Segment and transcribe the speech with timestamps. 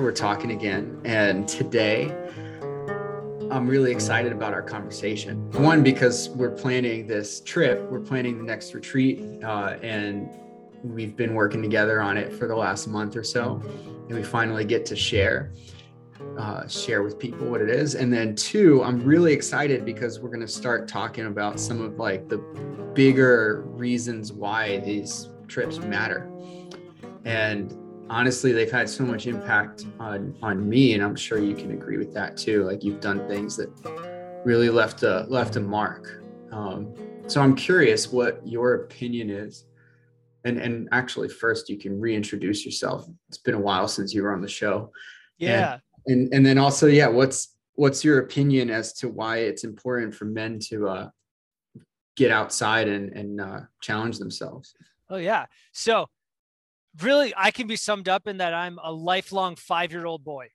[0.00, 0.98] We're talking again.
[1.04, 2.16] And today,
[3.50, 5.50] I'm really excited about our conversation.
[5.52, 10.30] One, because we're planning this trip, we're planning the next retreat, uh, and
[10.82, 13.60] we've been working together on it for the last month or so.
[14.08, 15.52] And we finally get to share.
[16.38, 20.28] Uh, share with people what it is and then two i'm really excited because we're
[20.28, 22.38] going to start talking about some of like the
[22.94, 26.30] bigger reasons why these trips matter
[27.24, 27.76] and
[28.12, 31.96] honestly they've had so much impact on on me and i'm sure you can agree
[31.96, 32.62] with that too.
[32.62, 33.70] Like you've done things that
[34.44, 36.22] really left a left a mark.
[36.52, 36.94] Um,
[37.26, 39.64] so i'm curious what your opinion is.
[40.44, 43.06] And and actually first you can reintroduce yourself.
[43.28, 44.92] It's been a while since you were on the show.
[45.38, 45.78] Yeah.
[46.06, 50.14] and and, and then also yeah what's what's your opinion as to why it's important
[50.14, 51.08] for men to uh,
[52.16, 54.74] get outside and and uh, challenge themselves?
[55.08, 55.46] Oh yeah.
[55.72, 56.08] So
[57.00, 60.48] really I can be summed up in that I'm a lifelong five year old boy.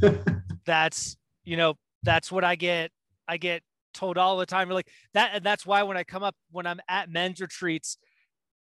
[0.66, 2.90] that's you know that's what I get.
[3.28, 3.62] I get
[3.94, 4.68] told all the time.
[4.70, 7.98] Like that, and that's why when I come up when I'm at men's retreats,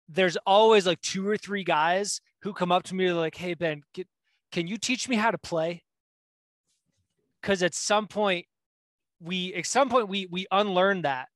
[0.07, 3.81] there's always like two or three guys who come up to me like, "Hey Ben,
[3.93, 4.07] get,
[4.51, 5.83] can you teach me how to play?"
[7.41, 8.45] Because at some point
[9.19, 11.27] we at some point we we unlearn that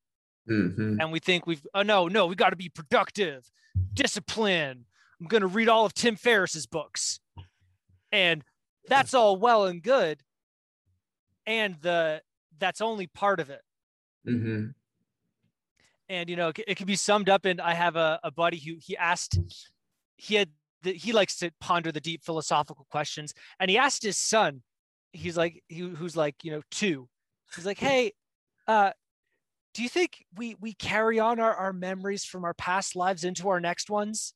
[0.48, 1.00] mm-hmm.
[1.00, 3.50] and we think we've oh no no we got to be productive
[3.92, 4.84] discipline
[5.22, 7.20] I'm going to read all of Tim Ferriss's books.
[8.10, 8.42] And
[8.88, 10.20] that's all well and good.
[11.46, 12.22] And the
[12.58, 13.62] that's only part of it.
[14.26, 14.66] Mm-hmm.
[16.08, 18.58] And you know, it, it can be summed up in I have a, a buddy
[18.58, 19.38] who he asked
[20.16, 20.50] he had
[20.82, 24.62] the, he likes to ponder the deep philosophical questions and he asked his son
[25.12, 27.08] he's like he, who's like you know two
[27.54, 28.12] he's like hey
[28.66, 28.90] uh
[29.74, 33.48] do you think we we carry on our, our memories from our past lives into
[33.48, 34.34] our next ones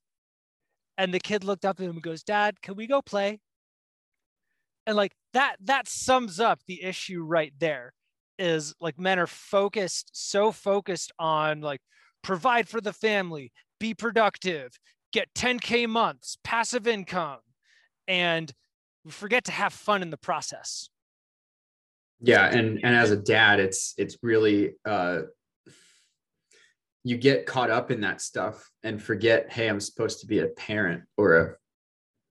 [0.97, 3.39] and the kid looked up at him and goes, Dad, can we go play?
[4.85, 7.93] And like that, that sums up the issue right there
[8.39, 11.81] is like men are focused, so focused on like
[12.23, 14.71] provide for the family, be productive,
[15.11, 17.39] get 10K months, passive income,
[18.07, 18.51] and
[19.03, 20.89] we forget to have fun in the process.
[22.19, 22.47] Yeah.
[22.47, 25.19] And, and as a dad, it's, it's really, uh,
[27.07, 30.47] you get caught up in that stuff and forget hey i'm supposed to be a
[30.47, 31.55] parent or a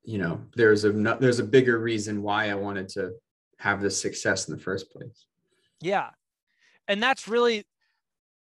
[0.04, 3.12] you know there's a there's a bigger reason why i wanted to
[3.59, 5.26] have this success in the first place.
[5.81, 6.10] Yeah.
[6.88, 7.65] And that's really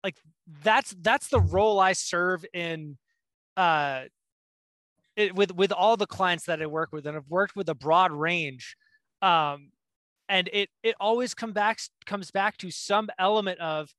[0.03, 0.15] like
[0.63, 2.97] that's that's the role i serve in
[3.57, 4.03] uh
[5.15, 7.75] it, with with all the clients that i work with and i've worked with a
[7.75, 8.77] broad range
[9.21, 9.69] um
[10.29, 13.89] and it it always come back comes back to some element of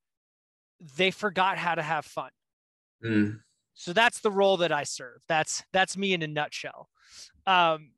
[0.96, 2.30] they forgot how to have fun.
[3.04, 3.40] Mm.
[3.74, 5.20] So that's the role that I serve.
[5.28, 6.88] That's that's me in a nutshell.
[7.46, 7.92] Um,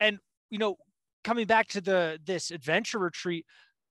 [0.00, 0.18] and
[0.50, 0.76] you know,
[1.24, 3.46] coming back to the this adventure retreat,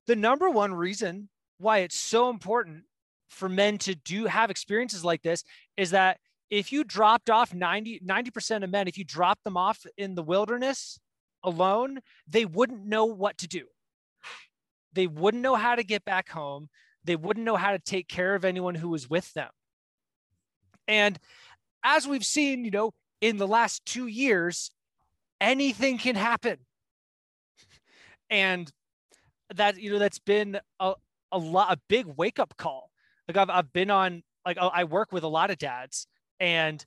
[0.06, 2.84] the number one reason why it's so important
[3.30, 5.44] for men to do have experiences like this
[5.76, 6.18] is that
[6.50, 10.24] if you dropped off 90 90% of men if you dropped them off in the
[10.24, 11.00] wilderness
[11.44, 13.66] alone they wouldn't know what to do
[14.94, 16.70] they wouldn't know how to get back home
[17.08, 19.50] they wouldn't know how to take care of anyone who was with them.
[20.88, 21.18] And
[21.84, 24.72] as we've seen, you know, in the last two years,
[25.42, 26.58] anything can happen.
[28.30, 28.72] And
[29.56, 30.94] that, you know, that's been a,
[31.32, 32.92] a lot, a big wake up call.
[33.28, 36.08] Like I've, I've been on, like I work with a lot of dads
[36.40, 36.86] and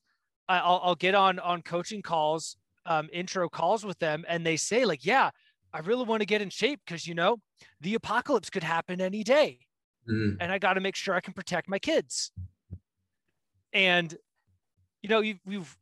[0.49, 2.57] I'll, I'll get on, on coaching calls,
[2.87, 4.25] um, intro calls with them.
[4.29, 5.31] And they say like, yeah,
[5.73, 7.39] I really want to get in shape because, you know,
[7.81, 9.61] the apocalypse could happen any day
[10.10, 10.37] mm.
[10.41, 12.32] and I got to make sure I can protect my kids.
[13.72, 14.15] And
[15.03, 15.77] you know, you, you've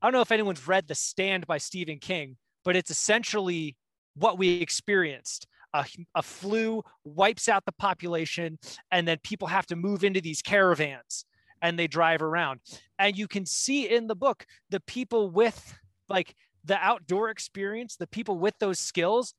[0.00, 3.76] I don't know if anyone's read The Stand by Stephen King, but it's essentially
[4.14, 5.46] what we experienced.
[5.74, 5.84] A,
[6.14, 8.58] a flu wipes out the population,
[8.90, 11.26] and then people have to move into these caravans
[11.60, 12.60] and they drive around.
[12.98, 15.74] And you can see in the book the people with
[16.08, 16.34] like
[16.64, 19.34] the outdoor experience, the people with those skills,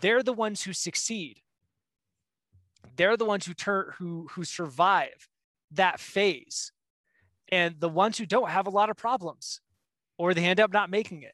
[0.00, 1.40] they're the ones who succeed
[3.00, 5.26] they're the ones who turn who who survive
[5.70, 6.70] that phase.
[7.50, 9.62] And the ones who don't have a lot of problems
[10.18, 11.32] or they end up not making it.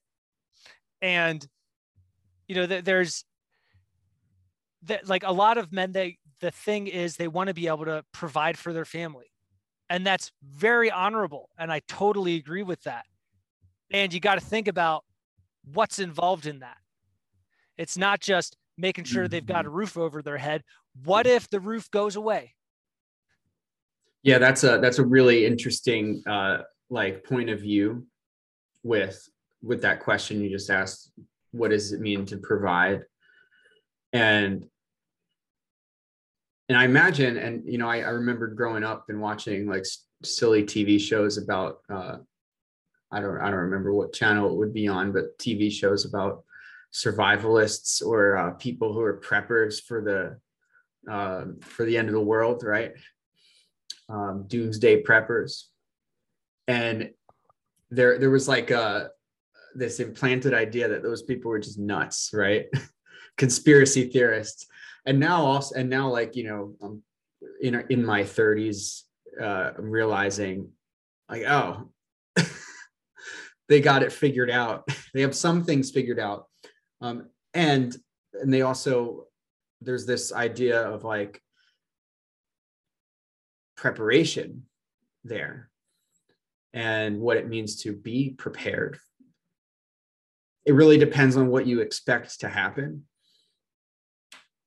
[1.03, 1.45] And
[2.47, 3.25] you know there's
[4.83, 7.87] that like a lot of men they the thing is they want to be able
[7.87, 9.33] to provide for their family.
[9.91, 13.07] And that's very honorable and i totally agree with that.
[13.91, 15.05] And you got to think about
[15.65, 16.79] what's involved in that.
[17.77, 19.79] It's not just making sure they've got a mm-hmm.
[19.79, 20.63] roof over their head.
[21.05, 22.55] What if the roof goes away?
[24.23, 26.59] Yeah, that's a that's a really interesting uh,
[26.91, 28.07] like point of view
[28.83, 29.29] with
[29.63, 31.11] with that question you just asked.
[31.53, 33.03] what does it mean to provide
[34.13, 34.67] and
[36.69, 40.05] and i imagine and you know i, I remember growing up and watching like s-
[40.23, 42.19] silly tv shows about uh
[43.11, 46.45] i don't i don't remember what channel it would be on but tv shows about
[46.97, 52.21] survivalists or uh, people who are preppers for the uh, for the end of the
[52.21, 52.93] world right?
[54.09, 55.65] Um, doomsday preppers.
[56.67, 57.11] And
[57.91, 59.11] there there was like a
[59.75, 62.67] this implanted idea that those people were just nuts right?
[63.37, 64.67] Conspiracy theorists.
[65.05, 67.03] And now also and now like you know i'm
[67.61, 69.03] in in my 30s
[69.41, 70.71] uh i'm realizing
[71.29, 71.91] like oh
[73.69, 74.89] they got it figured out.
[75.15, 76.45] They have some things figured out
[77.01, 77.97] um and
[78.35, 79.25] and they also
[79.81, 81.41] there's this idea of like
[83.77, 84.65] preparation
[85.25, 85.71] there
[86.73, 88.99] and what it means to be prepared.
[90.65, 93.05] It really depends on what you expect to happen.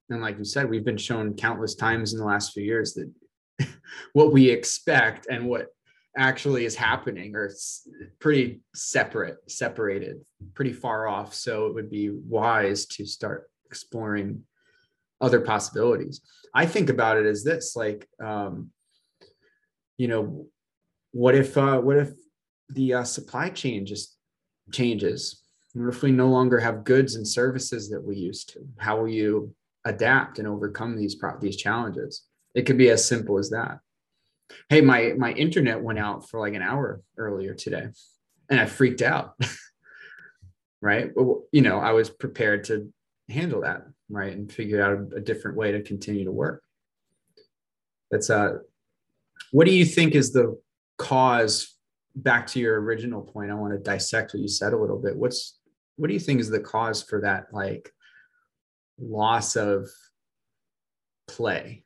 [0.09, 3.11] And like you said we've been shown countless times in the last few years that
[4.13, 5.67] what we expect and what
[6.17, 7.87] actually is happening are s-
[8.19, 10.17] pretty separate separated
[10.53, 11.33] pretty far off.
[11.33, 14.43] So it would be wise to start exploring
[15.21, 16.21] other possibilities.
[16.53, 18.71] I think about it as this like um
[19.97, 20.47] you know
[21.11, 22.11] what if uh what if
[22.69, 24.17] the uh, supply chain just
[24.71, 25.41] changes?
[25.73, 28.59] What if we no longer have goods and services that we used to?
[28.77, 29.53] How will you
[29.85, 32.23] adapt and overcome these pro- these challenges?
[32.55, 33.79] It could be as simple as that
[34.69, 37.87] hey my my internet went out for like an hour earlier today
[38.49, 39.35] and i freaked out
[40.81, 41.13] right?
[41.13, 42.91] But, you know i was prepared to
[43.29, 44.33] handle that right?
[44.35, 46.63] And figure out a, a different way to continue to work.
[48.11, 48.59] That's uh
[49.51, 50.59] what do you think is the
[50.97, 51.75] cause
[52.15, 55.15] back to your original point i want to dissect what you said a little bit.
[55.15, 55.59] What's
[55.95, 57.91] what do you think is the cause for that like
[58.99, 59.87] loss of
[61.27, 61.83] play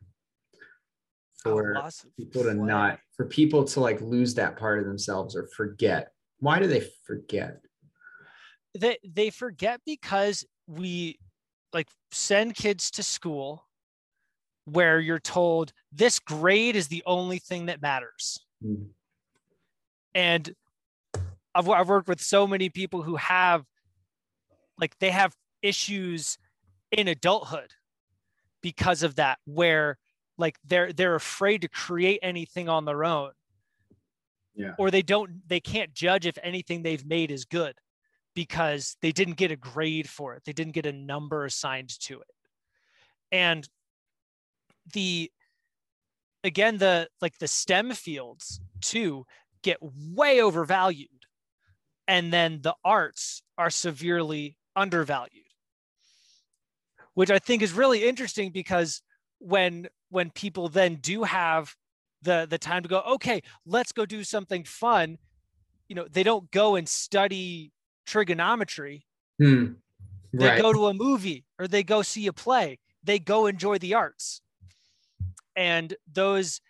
[1.44, 6.12] for people to not for people to like lose that part of themselves or forget.
[6.40, 7.60] Why do they forget?
[8.78, 11.20] They they forget because we
[11.74, 13.66] like send kids to school
[14.66, 18.40] where you're told this grade is the only thing that matters.
[18.64, 18.88] Mm.
[20.16, 20.56] and
[21.54, 23.66] I've, I've worked with so many people who have
[24.80, 26.38] like they have issues
[26.92, 27.72] in adulthood
[28.62, 29.98] because of that where
[30.38, 33.32] like they're they're afraid to create anything on their own.
[34.56, 34.74] Yeah.
[34.78, 37.76] Or they don't they can't judge if anything they've made is good
[38.36, 40.44] because they didn't get a grade for it.
[40.46, 42.28] They didn't get a number assigned to it.
[43.32, 43.68] And
[44.94, 45.32] the
[46.44, 49.26] again the like the stem fields too
[49.62, 51.10] get way overvalued.
[52.08, 55.44] And then the arts are severely undervalued
[57.14, 59.02] which i think is really interesting because
[59.44, 61.76] when when people then do have
[62.22, 65.18] the the time to go okay let's go do something fun
[65.90, 67.72] you know they don't go and study
[68.06, 69.06] trigonometry
[69.40, 69.74] Hmm.
[70.32, 73.78] they right go to a movie or they go see a play they go enjoy
[73.78, 74.42] the arts
[75.56, 76.62] and those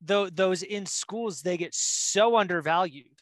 [0.00, 3.20] tho- those in schools they get so undervalued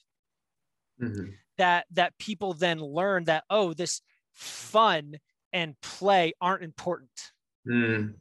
[1.00, 1.34] Mhm.
[1.58, 4.02] that that people then learn that oh this
[4.32, 5.18] fun
[5.52, 7.32] and play aren't important
[7.66, 8.14] Mm.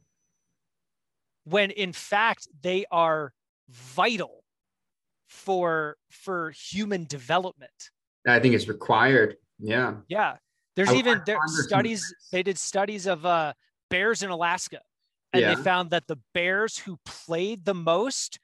[1.44, 3.32] When in fact they are
[3.68, 4.44] vital
[5.28, 7.90] for for human development.
[8.26, 9.36] I think it's required.
[9.58, 9.94] Yeah.
[10.08, 10.36] Yeah.
[10.76, 13.52] There's I- even I there studies they did studies of uh
[13.90, 14.80] bears in alaska.
[15.32, 15.54] And Yeah.
[15.54, 18.38] they found that the bears who played the most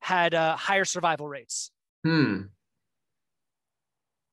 [0.00, 1.72] had uh, higher survival rates.
[2.04, 2.42] Hmm.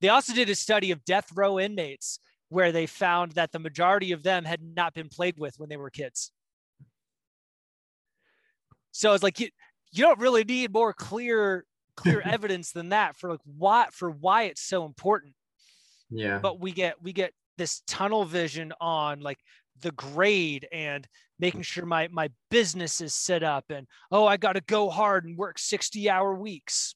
[0.02, 4.12] They also did a study of death row inmates where they found that the majority
[4.12, 6.32] of them had not been played with when they were kids
[8.92, 9.50] so it's like you,
[9.92, 11.66] you don't really need more clear
[11.96, 15.34] clear evidence than that for like why for why it's so important.
[16.10, 16.40] Yeah.
[16.40, 19.38] But we get we get this tunnel vision on like
[19.82, 21.08] the grade and
[21.40, 25.26] making sure my my business is set up and oh i got to go hard
[25.26, 26.96] and work 60 hour weeks.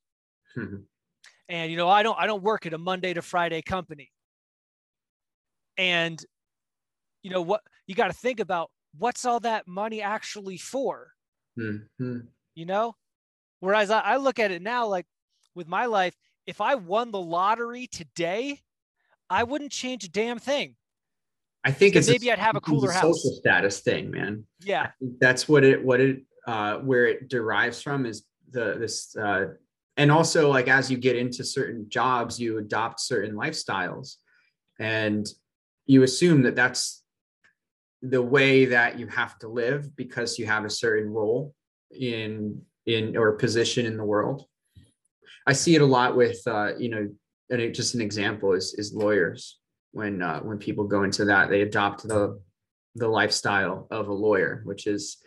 [0.57, 0.83] Mhm.
[1.49, 4.11] and you know i don't i don't work at a monday to friday company.
[5.77, 6.23] And
[7.23, 11.11] you know what you got to think about what's all that money actually for
[11.57, 12.27] Mhm.
[12.55, 12.95] you know?
[13.59, 15.05] Whereas I, I look at it now like
[15.55, 18.59] with my life if i won the lottery today
[19.29, 20.75] i wouldn't change a damn thing.
[21.63, 23.01] I think it's maybe I'd have a cooler house.
[23.01, 24.45] social status thing man.
[24.59, 24.89] Yeah.
[25.21, 29.53] That's what it what it uh where it derives from is the this uh
[29.95, 34.15] and also like as you get into certain jobs you adopt certain lifestyles.
[34.79, 35.25] And
[35.85, 37.02] you assume that that's
[38.03, 41.55] the way that you have to live because you have a certain role
[41.91, 44.45] in in or position in the world.
[45.47, 47.09] I see it a lot with uh you know
[47.49, 49.59] and it, just an example is is lawyers.
[49.91, 52.39] When uh when people go into that they adopt the
[52.95, 55.17] the lifestyle of a lawyer which is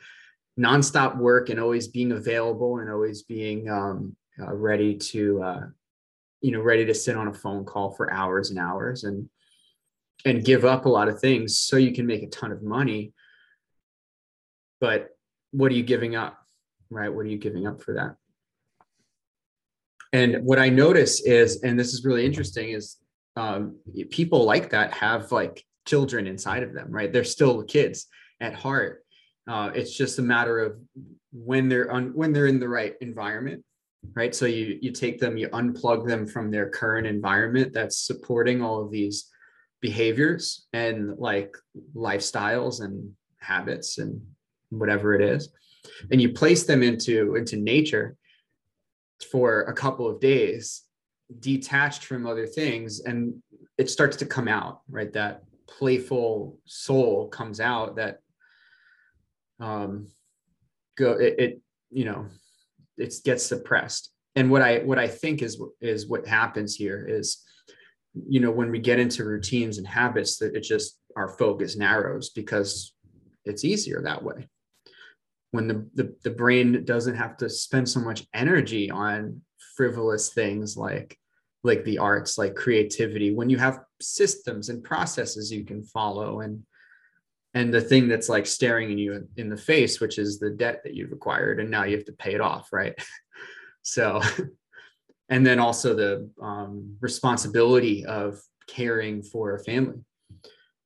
[0.59, 5.67] nonstop work and always being available and always being um, uh, ready to uh,
[6.41, 9.05] you know ready to sit on a phone call for hours and hours.
[9.05, 9.29] And
[10.27, 13.15] and give up a lot of things so you can make a ton of money.
[14.81, 15.17] But
[15.53, 16.37] what are you giving up
[16.91, 17.13] right?
[17.13, 18.17] What are you giving up for that?
[20.13, 22.97] And what i notice is and this is really interesting is
[23.37, 23.77] um,
[24.11, 27.13] people like that have like children inside of them right?
[27.13, 28.07] They're still kids
[28.41, 29.05] at heart.
[29.49, 30.77] Uh, it's just a matter of
[31.33, 33.63] when they're on when they're in the right environment,
[34.15, 34.35] right?
[34.35, 38.83] So you you take them, you unplug them from their current environment that's supporting all
[38.83, 39.31] of these
[39.81, 41.57] behaviors and like
[41.95, 44.21] lifestyles and habits and
[44.71, 45.51] whatever it is,
[46.11, 48.17] and you place them into into nature
[49.31, 50.83] for a couple of days
[51.41, 53.43] detached from other things and
[53.79, 55.13] it starts to come out right?
[55.13, 58.21] That playful soul comes out that
[59.61, 60.09] um,
[60.97, 62.27] go it, it you know
[62.97, 64.11] it gets suppressed.
[64.35, 67.43] And what i what i think is is what happens here is
[68.29, 72.31] you know when we get into routines and habits that it just our focus narrows
[72.31, 72.95] because
[73.45, 74.49] it's easier that way.
[75.53, 79.41] When the, the the brain doesn't have to spend so much energy on
[79.77, 81.19] frivolous things like
[81.63, 86.63] like the arts like creativity when you have systems and processes you can follow and
[87.55, 90.81] and the thing that's like staring in you in the face which is the debt
[90.85, 92.95] that you've acquired and now you have to pay it off right?
[93.89, 94.21] So
[95.29, 99.99] and then also the um, responsibility of caring for a family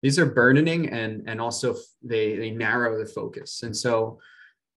[0.02, 4.18] these are burdening and and also they they narrow the focus and so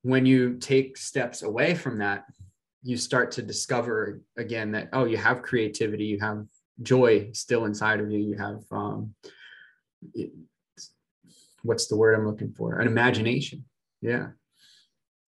[0.03, 2.25] when you take steps away from that
[2.83, 6.45] you start to discover again that oh you have creativity you have
[6.83, 9.15] joy still inside of you you have um,
[11.63, 12.79] what's the word I'm looking for?
[12.81, 13.65] An imagination.
[14.01, 14.29] Yeah.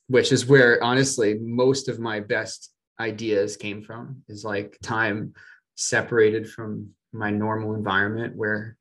[0.08, 5.34] Which is where honestly most of my best ideas came from is like time
[5.74, 8.76] separated from my normal environment where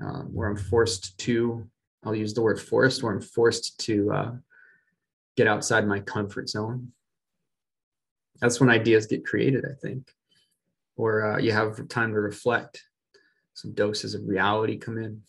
[0.00, 1.66] uh, where I'm forced to
[2.04, 4.32] I'll use the word forced where I'm forced to uh,
[5.36, 6.92] get outside my comfort zone.
[8.40, 10.10] That's when ideas get created, I think.
[10.96, 12.82] Or uh, you have time to reflect.
[13.54, 15.22] Some doses of reality come in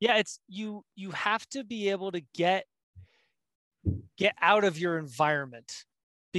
[0.00, 2.66] yeah it's you you have to be able to get
[4.16, 5.84] get out of your environment.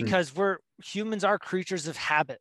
[0.01, 0.37] Because mm.
[0.37, 2.39] we're humans are creatures of habit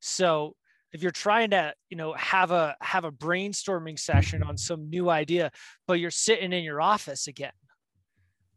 [0.00, 0.54] so
[0.92, 5.08] if you're trying to you know have a have a brainstorming session on some new
[5.08, 5.50] idea
[5.86, 7.52] but you're sitting in your office again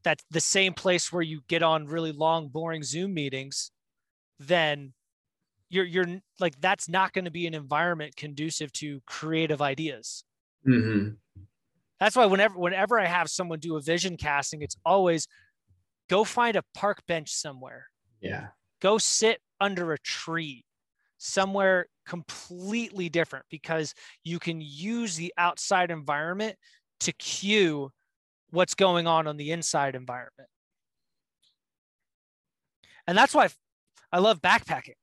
[0.04, 3.72] that's the same place where you get on really long boring zoom meetings
[4.40, 4.94] then
[5.70, 6.08] you're you're
[6.40, 10.24] like that's not going to be an environment conducive to creative ideas
[10.68, 11.10] mm-hmm
[12.00, 15.28] that's why whenever whenever I have someone do a vision casting, it's always
[16.10, 17.88] go find a park bench somewhere.
[18.26, 18.48] Yeah.
[18.82, 20.66] Go sit under a tree
[21.18, 26.56] somewhere completely different because you can use the outside environment
[27.02, 27.92] to cue
[28.52, 30.50] what's going on on the inside environment.
[33.08, 33.50] And that's why
[34.12, 34.96] I love backpacking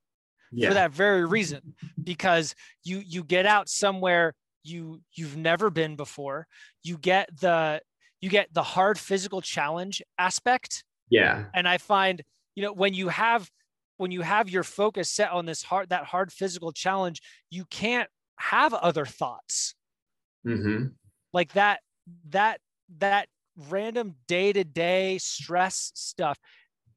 [0.53, 0.67] yeah.
[0.67, 6.47] for that very reason because you you get out somewhere you you've never been before
[6.83, 7.81] you get the
[8.21, 12.23] you get the hard physical challenge aspect yeah and i find
[12.55, 13.49] you know when you have
[13.97, 18.09] when you have your focus set on this hard that hard physical challenge you can't
[18.37, 19.75] have other thoughts
[20.45, 20.87] mm-hmm.
[21.31, 21.79] like that
[22.29, 22.59] that
[22.97, 23.27] that
[23.69, 26.39] random day-to-day stress stuff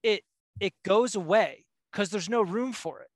[0.03, 0.23] it
[0.61, 3.09] it goes away because there's no room for it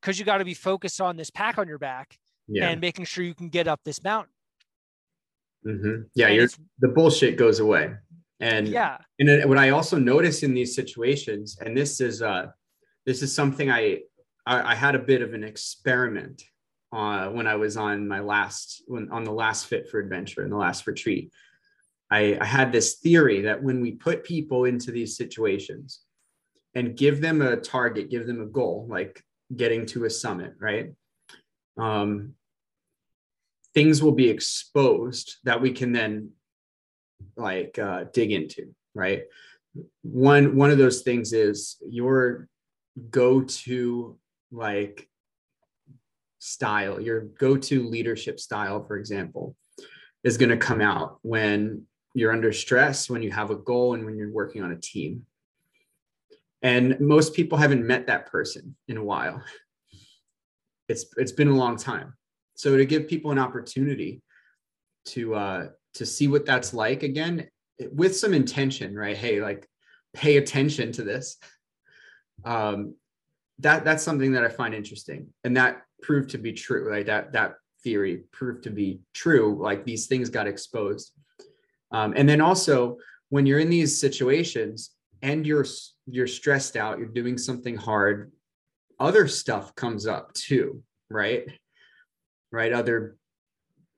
[0.00, 2.18] because you got to be focused on this pack on your back
[2.48, 2.68] yeah.
[2.68, 4.32] and making sure you can get up this mountain.
[5.66, 6.02] Mm-hmm.
[6.14, 7.92] Yeah, you're, the bullshit goes away.
[8.40, 12.48] And yeah, and what I also notice in these situations, and this is uh,
[13.04, 14.00] this is something I
[14.46, 16.42] I, I had a bit of an experiment
[16.92, 20.50] uh, when I was on my last when on the last Fit for Adventure in
[20.50, 21.32] the last retreat.
[22.10, 26.00] I, I had this theory that when we put people into these situations
[26.74, 29.22] and give them a target, give them a goal, like
[29.54, 30.92] getting to a summit, right?
[31.78, 32.34] Um,
[33.74, 36.30] things will be exposed that we can then
[37.36, 39.24] like uh, dig into right
[40.02, 42.48] one one of those things is your
[43.10, 44.18] go to
[44.50, 45.08] like
[46.40, 49.54] style, your go-to leadership style, for example,
[50.24, 54.04] is going to come out when you're under stress, when you have a goal, and
[54.04, 55.24] when you're working on a team.
[56.62, 59.42] And most people haven't met that person in a while.
[60.88, 62.14] It's it's been a long time.
[62.54, 64.20] So to give people an opportunity
[65.06, 67.48] to uh, to see what that's like again
[67.92, 69.16] with some intention, right?
[69.16, 69.68] Hey, like
[70.14, 71.36] pay attention to this.
[72.44, 72.94] Um,
[73.58, 76.90] that that's something that I find interesting, and that proved to be true.
[76.90, 79.58] Like that that theory proved to be true.
[79.60, 81.12] Like these things got exposed,
[81.90, 82.96] um, and then also
[83.28, 84.90] when you're in these situations
[85.22, 85.66] and you're
[86.06, 88.32] you're stressed out, you're doing something hard,
[88.98, 91.44] other stuff comes up too, right?
[92.52, 93.16] Right, other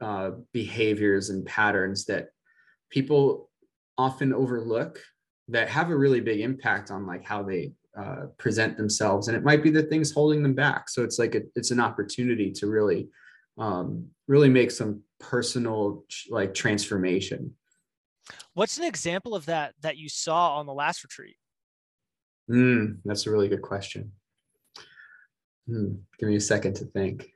[0.03, 2.31] uh, behaviors and patterns that
[2.91, 3.51] people
[3.97, 5.01] often overlook
[5.49, 9.29] that have a really big impact on like how they uh, present themselves.
[9.29, 10.89] And it might be the things holding them back.
[10.89, 13.09] So it's like a, it's an opportunity to really
[13.59, 17.55] um, really make some personal like transformation.
[18.55, 21.37] What's an example of that that you saw on the last retreat?
[22.51, 24.13] Mm, that's a really good question.
[25.69, 27.31] Mm, give me a second to think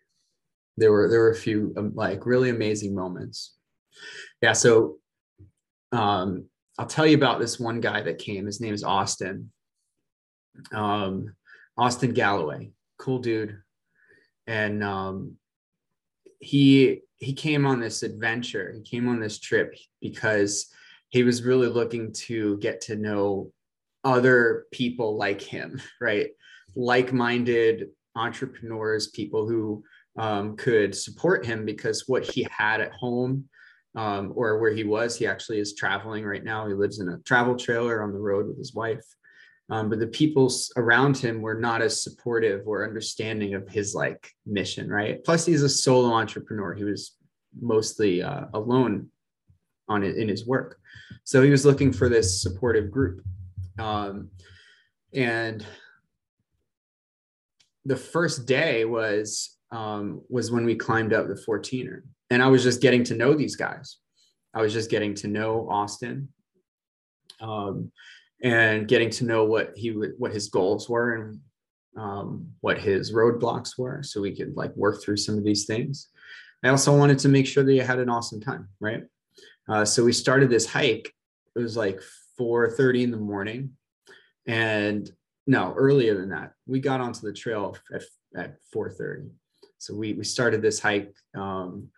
[0.76, 3.56] there were there were a few um, like really amazing moments.
[4.42, 4.99] Yeah so
[5.92, 6.47] um
[6.78, 8.47] i'll tell you about this one guy that came.
[8.47, 9.50] His name is austin.
[10.73, 11.35] Um,
[11.78, 13.59] Austin Galloway, cool dude,
[14.47, 15.37] and um,
[16.40, 18.73] he he came on this adventure.
[18.75, 20.66] He came on this trip because
[21.09, 23.52] he was really looking to get to know
[24.04, 26.28] other people like him, right?
[26.75, 29.85] Like-minded entrepreneurs, people who
[30.16, 33.49] um, could support him because what he had at home
[33.95, 36.67] um, or where he was, he actually is traveling right now.
[36.67, 39.04] He lives in a travel trailer on the road with his wife.
[39.69, 44.30] Um, but the people around him were not as supportive or understanding of his like
[44.47, 45.25] mission right?
[45.25, 46.75] Plus he's a solo entrepreneur.
[46.75, 47.17] He was
[47.60, 49.08] mostly uh, alone
[49.88, 50.78] on it in his work.
[51.25, 53.25] So he was looking for this supportive group.
[53.78, 54.30] Um,
[55.12, 55.64] and
[57.84, 62.62] the first day was um, was when we climbed up the 14er and i was
[62.62, 63.98] just getting to know these guys.
[64.54, 66.28] I was just getting to know austin
[67.40, 67.90] um,
[68.42, 71.40] and getting to know what he would what his goals were and
[71.96, 76.08] um, what his roadblocks were so we could like work through some of these things.
[76.62, 79.04] I also wanted to make sure that you had an awesome time right?
[79.68, 81.12] Uh, so we started this hike.
[81.54, 82.00] It was like
[82.38, 83.72] 4.30 in the morning.
[84.46, 85.10] And
[85.46, 88.02] no earlier than that we got onto the trail at,
[88.36, 89.30] at 4.30
[89.86, 91.88] so we, we started this hike um,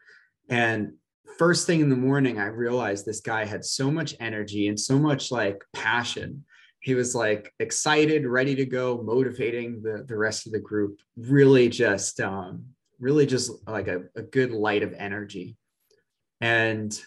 [0.49, 0.93] and
[1.39, 4.99] first thing in the morning, I realized this guy had so much energy and so
[4.99, 6.45] much like passion.
[6.81, 10.99] He was like excited, ready to go, motivating the, the rest of the group.
[11.17, 12.65] Really just, um,
[12.99, 15.57] really just like a, a good light of energy.
[16.41, 16.99] And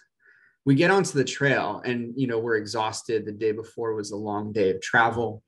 [0.66, 3.26] we get onto the trail and, you know, we're exhausted.
[3.26, 5.44] The day before was a long day of travel.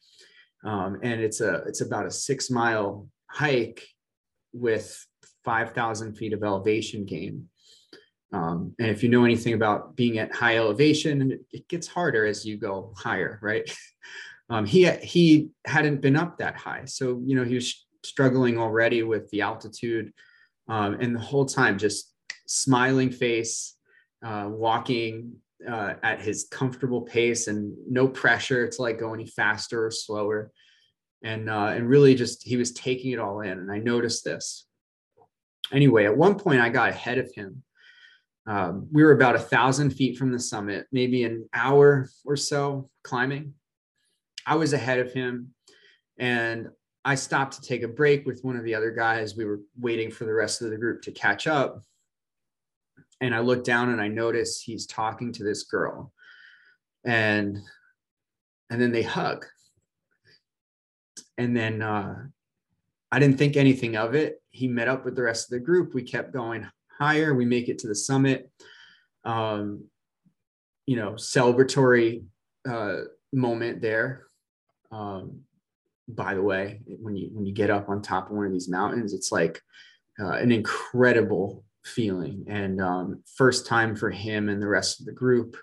[0.65, 3.86] Um, and it's a, it's about a six mile hike
[4.54, 5.06] with
[5.44, 7.50] 5,000 feet of elevation gain.
[8.34, 12.46] Um, and if you know anything about being at high elevation, it gets harder as
[12.46, 13.70] you go higher, right?
[14.50, 19.02] Um, he he hadn't been up that high, so you know he was struggling already
[19.02, 20.12] with the altitude,
[20.68, 22.14] um, and the whole time just
[22.46, 23.76] smiling face,
[24.24, 28.68] uh, walking uh, at his comfortable pace, and no pressure.
[28.68, 30.52] To like go any faster or slower,
[31.24, 34.68] and uh, and really just he was taking it all in, and I noticed this.
[35.74, 37.64] Anyway, at one point I got ahead of him
[38.46, 42.90] um, we were about a thousand feet from the summit, maybe an hour or so
[43.04, 43.54] climbing.
[44.46, 45.54] I was ahead of him
[46.20, 46.68] and
[47.06, 49.36] I stopped to take a break with one of the other guys.
[49.36, 51.82] We were waiting for the rest of the group to catch up.
[53.22, 56.12] And I looked down and I noticed he's talking to this girl.
[57.06, 57.60] And
[58.70, 59.46] and then they hug.
[61.38, 62.16] And then uh,
[63.12, 64.42] I didn't think anything of it.
[64.54, 65.94] He met up with the rest of the group.
[65.94, 66.66] We kept going
[66.98, 67.34] higher.
[67.34, 68.50] We make it to the summit.
[69.26, 69.86] Um,
[70.86, 72.24] you know, celebratory
[72.68, 73.00] uh,
[73.34, 74.28] moment there.
[74.92, 75.42] Um,
[76.08, 78.70] by the way, when you when you get up on top of one of these
[78.70, 79.60] mountains, it's like
[80.20, 85.12] uh, an incredible feeling and um, first time for him and the rest of the
[85.12, 85.58] group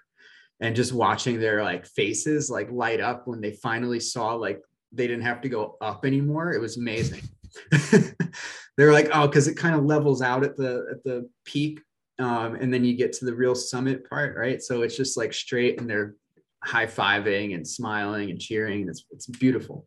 [0.61, 4.61] and just watching their like faces like light up when they finally saw like
[4.93, 7.23] they didn't have to go up anymore it was amazing
[8.77, 11.81] they're like, oh, because it kind of levels out at the at the peak,
[12.19, 14.63] um, and then you get to the real summit part, right?
[14.63, 16.15] So it's just like straight, and they're
[16.63, 18.89] high fiving and smiling and cheering.
[18.89, 19.87] It's it's beautiful.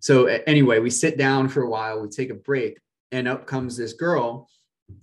[0.00, 2.00] So anyway, we sit down for a while.
[2.00, 2.78] We take a break,
[3.12, 4.48] and up comes this girl,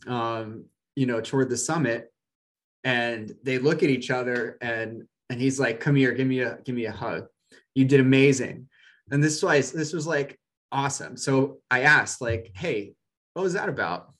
[0.08, 2.12] um, you know, toward the summit,
[2.84, 6.60] and they look at each other, and and he's like, "Come here, give me a
[6.64, 7.28] give me a hug.
[7.76, 8.70] You did amazing."
[9.12, 10.40] And this was this was like
[10.74, 11.16] awesome.
[11.16, 12.94] So I asked, like, "Hey,
[13.34, 14.14] what was that about?"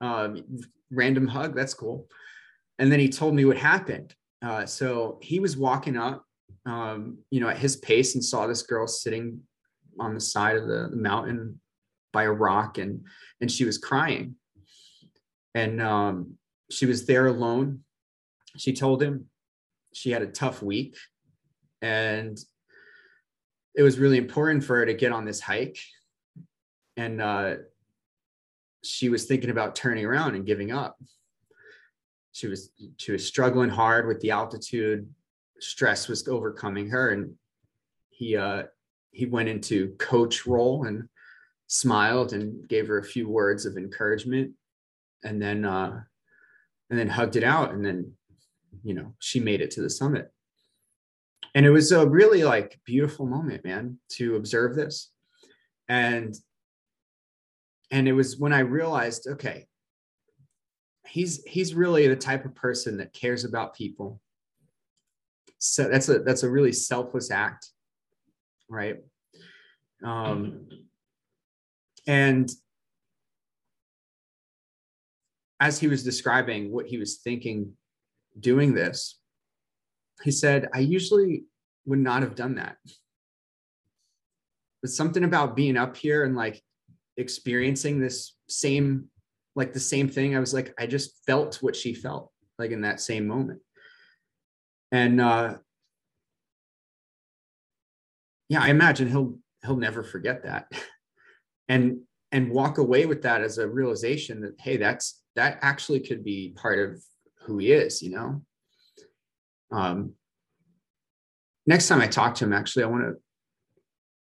[0.00, 0.44] Um,
[0.90, 1.56] random hug.
[1.56, 2.06] That's cool.
[2.78, 4.14] And then he told me what happened.
[4.40, 6.24] Uh, so he was walking up,
[6.64, 9.40] um, you know, at his pace and saw this girl sitting
[9.98, 11.60] on the side of the, mountain
[12.12, 13.04] by a rock and
[13.40, 14.34] and she was crying
[15.54, 16.34] and um,
[16.70, 17.80] she was there alone
[18.56, 19.26] she told him
[19.92, 20.96] she had a tough week
[21.82, 22.38] and
[23.74, 25.78] it was really important for her to get on this hike.
[26.96, 27.54] And uh,
[28.82, 31.00] she was thinking about turning around and giving up.
[32.32, 35.08] She was she was struggling hard with the altitude.
[35.60, 37.10] Stress was overcoming her.
[37.10, 37.34] And
[38.10, 38.64] he uh
[39.10, 41.08] he went into coach role and
[41.66, 44.52] smiled and gave her a few words of encouragement.
[45.24, 46.02] And then uh
[46.90, 47.72] and then hugged it out.
[47.72, 48.12] And then
[48.84, 50.32] you know she made it to the summit
[51.54, 55.10] and it was a really like beautiful moment man to observe this.
[55.88, 56.34] And
[57.90, 59.66] and it was when i realized okay
[61.06, 64.20] he's he's really the type of person that cares about people.
[65.56, 67.70] So that's a that's a really selfless act
[68.68, 68.98] right?
[70.04, 70.68] Um
[72.06, 72.50] and
[75.60, 77.72] as he was describing what he was thinking
[78.38, 79.18] doing this,
[80.22, 81.44] he said, I usually
[81.86, 82.76] would not have done that.
[84.82, 86.62] But something about being up here and like
[87.16, 89.06] experiencing this same,
[89.56, 92.82] like the same thing, I was like, I just felt what she felt like in
[92.82, 93.60] that same moment.
[94.92, 95.58] And uh
[98.48, 100.70] yeah, I imagine he'll he'll never forget that.
[101.68, 102.00] and
[102.32, 106.54] and walk away with that as a realization that hey that's that actually could be
[106.56, 107.02] part of
[107.40, 108.42] who he is you know
[109.70, 110.12] um
[111.66, 113.14] next time i talk to him actually i want to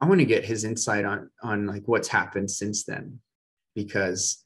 [0.01, 3.19] i want to get his insight on on like what's happened since then.
[3.75, 4.43] Because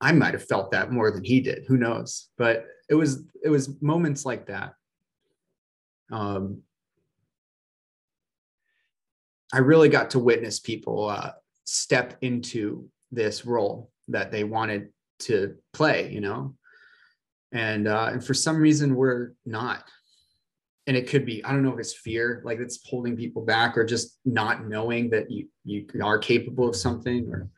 [0.00, 2.28] i might have felt that more than he did who knows?
[2.38, 4.74] But it was it was moments like that.
[6.12, 6.62] Um
[9.52, 11.32] i really got to witness people uh
[11.64, 16.54] step into this role that they wanted to play you know
[17.54, 19.84] and uh and for some reason we're not.
[20.86, 23.78] And it could be i don't know if it's fear like it's holding people back
[23.78, 27.48] or just not knowing that you you are capable of something or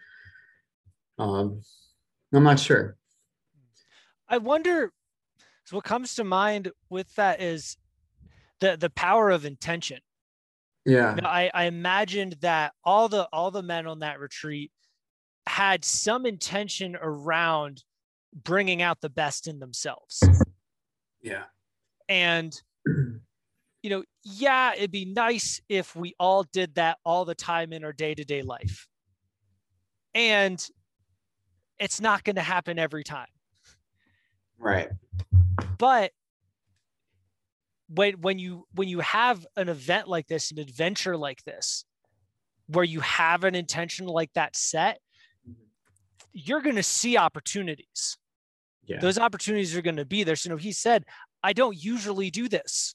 [1.19, 1.61] um
[2.33, 2.97] i'm not sure.
[4.29, 4.93] I wonder
[5.65, 7.77] so what comes to mind with that is
[8.61, 9.99] the the power of intention.
[10.85, 11.17] Yeah.
[11.17, 14.71] You know, I, I imagined that all the all the men on that retreat
[15.49, 17.83] had some intention around
[18.45, 20.23] bringing out the best in themselves.
[21.23, 21.45] Yeah.
[22.09, 22.59] And
[23.83, 27.85] you know yeah it'd be nice if we all did that all the time in
[27.85, 28.89] our day-to-day life.
[30.15, 30.65] And
[31.79, 33.29] it's not going to happen every time.
[34.59, 34.89] Right.
[35.79, 36.13] But
[37.89, 41.85] when when you when you have an event like this an adventure like this
[42.67, 44.99] where you have an intention like that set
[45.49, 45.63] mm-hmm.
[46.33, 48.19] you're going to see opportunities
[48.87, 51.05] yeah those opportunities are going to be there so you know he said
[51.43, 52.95] i don't usually do this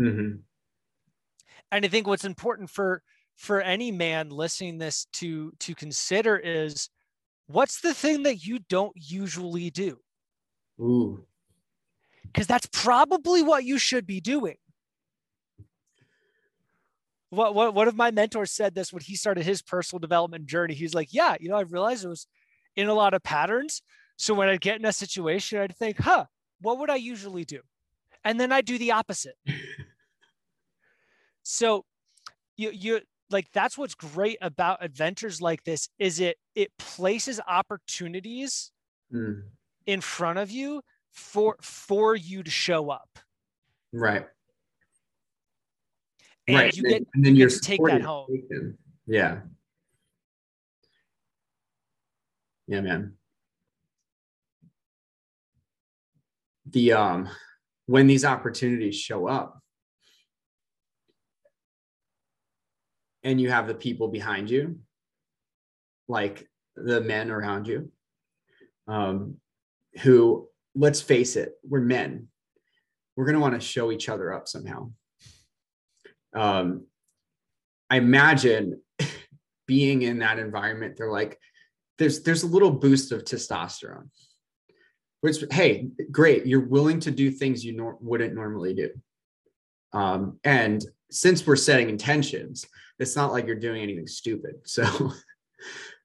[0.00, 0.36] mm-hmm.
[1.72, 3.02] and i think what's important for
[3.36, 6.88] for any man listening this to to consider is
[7.46, 9.98] what's the thing that you don't usually do
[10.80, 11.24] ooh
[12.36, 14.56] because that's probably what you should be doing.
[17.30, 20.74] What, what one of my mentors said this when he started his personal development journey.
[20.74, 22.26] He's like, Yeah, you know, I've realized it was
[22.76, 23.80] in a lot of patterns.
[24.16, 26.26] So when I'd get in a situation, I'd think, huh,
[26.60, 27.60] what would I usually do?
[28.24, 29.36] And then I'd do the opposite.
[31.42, 31.84] so
[32.56, 33.00] you you
[33.30, 38.72] like that's what's great about adventures like this is it it places opportunities
[39.12, 39.42] mm.
[39.86, 40.80] in front of you
[41.12, 43.18] for for you to show up.
[43.92, 44.26] Right.
[46.48, 46.76] And right.
[46.76, 48.26] you get and then you you're get to take that home.
[48.28, 48.78] Taken.
[49.06, 49.40] Yeah.
[52.66, 53.12] Yeah, man.
[56.70, 57.28] The um
[57.86, 59.60] when these opportunities show up
[63.22, 64.78] and you have the people behind you,
[66.08, 67.90] like the men around you,
[68.88, 69.36] um,
[70.02, 72.28] who let's face it, we're men.
[73.16, 74.90] We're going to want to show each other up somehow.
[76.34, 76.86] Um,
[77.88, 78.82] I imagine
[79.66, 81.38] being in that environment, they're like,
[81.98, 84.08] there's there's a little boost of testosterone
[85.50, 88.90] hey great you're willing to do things you nor- wouldn't normally do.
[89.92, 92.66] Um, and since we're setting intentions
[92.98, 95.12] it's not like you're doing anything stupid so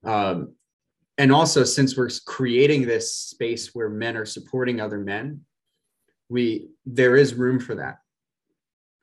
[0.03, 0.53] um,
[1.17, 5.41] and also since we're creating this space where men are supporting other men
[6.31, 7.97] we there is room for that.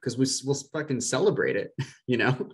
[0.00, 1.72] Because we, we'll fucking celebrate it
[2.06, 2.50] you know?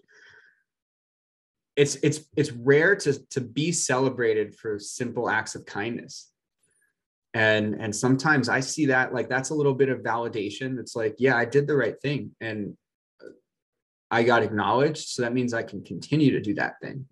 [1.77, 6.31] It's it's it's rare to to be celebrated for simple acts of kindness
[7.35, 10.79] and and sometimes i see that like that's a little bit of validation.
[10.79, 12.77] It's like yeah i did the right thing and
[14.11, 15.09] i got acknowledged.
[15.09, 17.07] So that means i can continue to do that thing.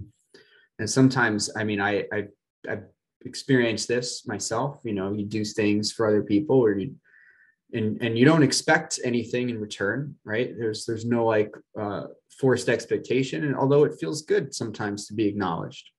[0.79, 2.29] And sometimes i mean i i
[2.69, 2.85] i've
[3.25, 6.97] experienced this myself you know you do things for other people or you
[7.73, 10.57] and and you don't expect anything in return right?
[10.59, 12.05] There's there's no like uh,
[12.39, 13.45] forced expectation.
[13.45, 15.91] And although it feels good sometimes to be acknowledged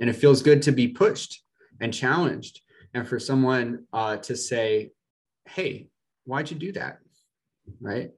[0.00, 1.42] and it feels good to be pushed
[1.80, 2.60] and challenged
[2.94, 4.90] and for someone uh, to say
[5.46, 5.88] hey
[6.24, 6.98] why'd you do that?
[7.80, 8.10] Right?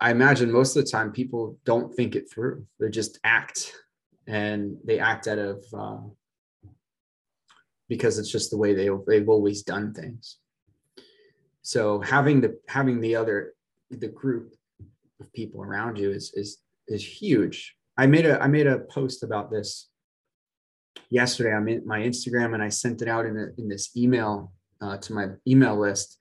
[0.00, 2.66] I imagine most of the time people don't think it through.
[2.78, 3.72] They just act.
[4.26, 6.00] And they act out of uh,
[7.88, 10.36] because it's just the way they, they've always done things.
[11.62, 13.54] So having the having the other
[13.90, 14.54] the group
[15.20, 16.58] of people around you is is
[16.88, 17.74] is huge.
[17.96, 19.88] I made a i made a post about this
[21.10, 24.52] yesterday i'm in my instagram and i sent it out in, a, in this email
[24.80, 26.18] uh, to my email list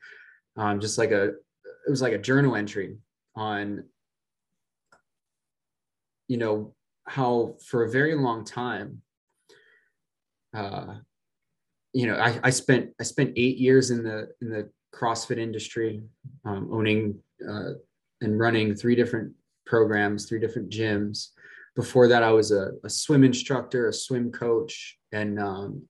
[0.58, 2.98] um, just like a it was like a journal entry
[3.36, 3.84] on
[6.28, 6.74] you know
[7.08, 9.02] how for a very long time
[10.56, 10.96] uh,
[11.94, 16.02] you know I, I spent i spent eight years in the in the CrossFit industry,
[16.46, 17.72] um, owning uh,
[18.22, 19.34] and running three different
[19.66, 21.30] programs, three different gyms.
[21.78, 25.84] Before that, I was a, a swim instructor, a swim coach, and um,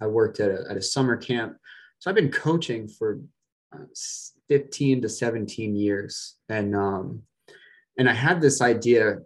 [0.00, 1.56] I worked at a, at a summer camp.
[2.00, 3.20] So I've been coaching for
[3.72, 3.84] uh,
[4.48, 6.34] 15 to 17 years.
[6.48, 7.22] And, um,
[7.96, 9.18] and I had this idea.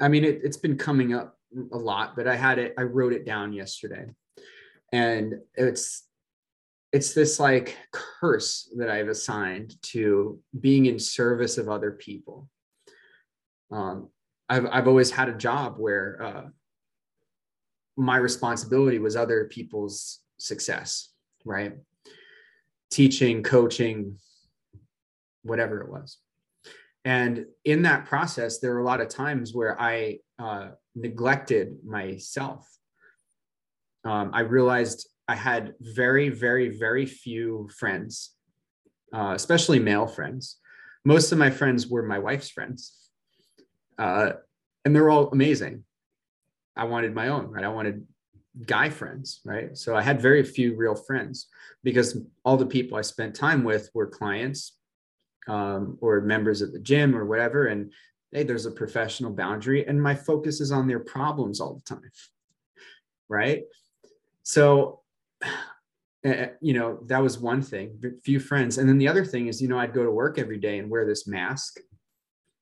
[0.00, 1.36] I mean, it, it's been coming up
[1.72, 4.06] a lot, but I had it, I wrote it down yesterday.
[4.92, 6.04] And it's
[6.92, 12.48] it's this like curse that I've assigned to being in service of other people.
[13.70, 14.08] Um,
[14.48, 16.44] I've I've always had a job where uh,
[17.96, 21.10] my responsibility was other people's success,
[21.44, 21.74] right?
[22.90, 24.18] Teaching, coaching,
[25.42, 26.18] whatever it was.
[27.04, 32.68] And in that process, there were a lot of times where I uh, neglected myself.
[34.04, 38.34] Um, I realized I had very, very, very few friends,
[39.12, 40.58] uh, especially male friends.
[41.04, 42.97] Most of my friends were my wife's friends,
[43.98, 44.32] uh,
[44.84, 45.84] and they're all amazing.
[46.76, 47.64] I wanted my own, right?
[47.64, 48.06] I wanted
[48.66, 49.76] guy friends, right?
[49.76, 51.48] So I had very few real friends
[51.82, 54.78] because all the people I spent time with were clients
[55.48, 57.66] um, or members of the gym or whatever.
[57.66, 57.92] And
[58.32, 62.10] hey, there's a professional boundary, and my focus is on their problems all the time,
[63.28, 63.62] right?
[64.42, 65.00] So
[66.24, 69.62] uh, you know that was one thing few friends and then the other thing is
[69.62, 71.78] you know i'd go to work every day and wear this mask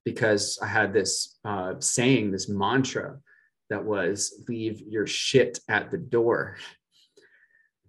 [0.07, 3.19] because i had this uh, saying this mantra
[3.69, 6.57] that was leave your shit at the door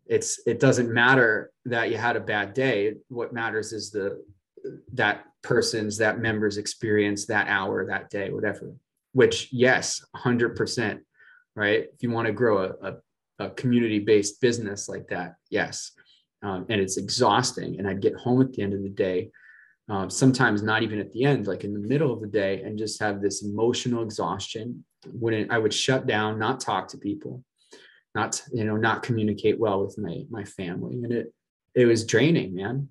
[0.06, 4.22] it's it doesn't matter that you had a bad day what matters is the
[4.94, 8.76] that person's that member's experience that hour that day whatever
[9.14, 11.00] which yes 100%
[11.56, 12.98] right if you want to grow a, a
[13.40, 15.92] a community based business like that, yes.
[16.44, 17.80] Um, and it's exhausting.
[17.80, 19.32] And I'd get home at the end of the day,
[19.90, 22.78] um, sometimes not even at the end, like in the middle of the day, and
[22.78, 24.84] just have this emotional exhaustion.
[25.12, 27.44] When I would shut down, not talk to people,
[28.14, 31.34] not you know, not communicate well with my my family, and it
[31.76, 32.90] it was draining, man.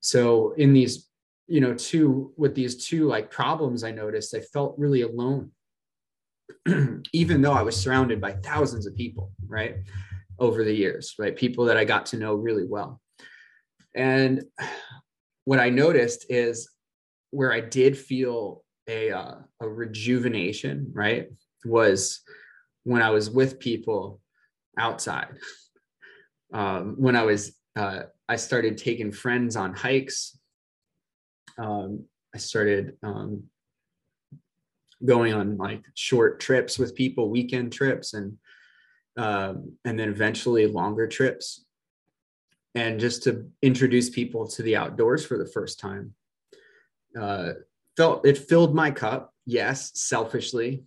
[0.00, 1.08] So in these,
[1.46, 5.50] you know, two with these two like problems, I noticed I felt really alone
[7.12, 9.76] even though I was surrounded by thousands of people, right,
[10.38, 13.00] over the years, right, people that I got to know really well.
[13.94, 14.44] And
[15.44, 16.70] what I noticed is
[17.30, 21.28] where I did feel a, uh, a rejuvenation, right,
[21.64, 22.22] was
[22.84, 24.20] when I was with people
[24.78, 25.36] outside.
[26.52, 30.38] Um, when I was, uh, I started taking friends on hikes.
[31.58, 33.44] Um, I started um,
[35.04, 38.36] going on like short trips with people, weekend trips, and
[39.16, 41.66] um, and then eventually longer trips,
[42.74, 46.14] and just to introduce people to the outdoors for the first time.
[47.18, 47.52] Uh,
[47.96, 50.84] felt it filled my cup, yes, selfishly,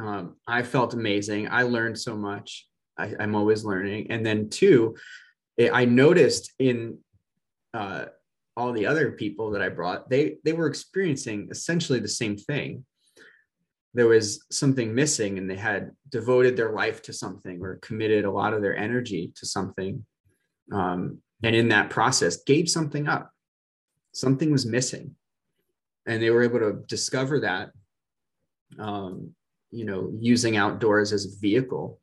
[0.00, 1.48] um, I felt amazing.
[1.50, 2.66] I learned so much.
[2.98, 4.10] I, am always learning.
[4.10, 4.96] And then two,
[5.56, 6.98] it, I noticed in
[7.74, 8.06] uh,
[8.56, 12.84] all the other people that I brought, they they were experiencing essentially the same thing.
[13.94, 18.30] There was something missing, and they had devoted their life to something or committed a
[18.30, 20.04] lot of their energy to something,
[20.72, 23.30] um, and in that process, gave something up.
[24.12, 25.14] Something was missing,
[26.06, 27.70] and they were able to discover that.
[28.78, 29.34] Um,
[29.70, 32.00] you know, using outdoors as a vehicle.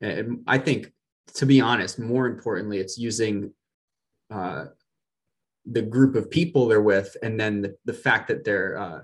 [0.00, 0.92] And I think,
[1.34, 3.52] to be honest, more importantly, it's using
[4.30, 4.66] uh,
[5.66, 9.00] the group of people they're with and then the, the fact that they're uh,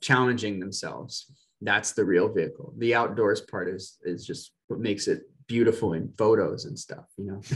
[0.00, 1.26] challenging themselves
[1.62, 6.12] that's the real vehicle the outdoors part is is just what makes it beautiful in
[6.16, 7.40] photos and stuff you know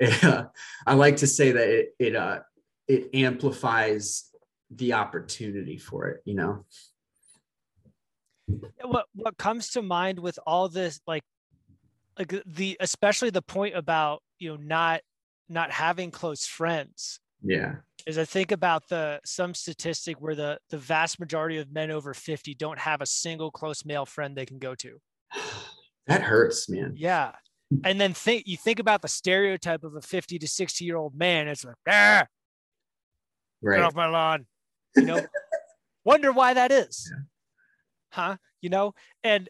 [0.00, 0.46] it, uh,
[0.86, 2.40] i like to say that it it uh
[2.88, 4.30] it amplifies
[4.70, 6.64] the opportunity for it you know
[8.82, 11.22] what what comes to mind with all this like
[12.18, 15.00] like the especially the point about you know not
[15.48, 17.76] not having close friends yeah.
[18.06, 22.14] Is I think about the some statistic where the the vast majority of men over
[22.14, 24.98] 50 don't have a single close male friend they can go to.
[26.06, 26.94] That hurts, man.
[26.96, 27.32] Yeah.
[27.84, 31.14] And then think you think about the stereotype of a 50 to 60 year old
[31.14, 32.26] man, it's like, ah,
[33.62, 33.76] right.
[33.76, 34.46] get off my lawn.
[34.96, 35.24] You know,
[36.04, 37.10] wonder why that is.
[37.12, 37.22] Yeah.
[38.12, 38.36] Huh?
[38.60, 39.48] You know, and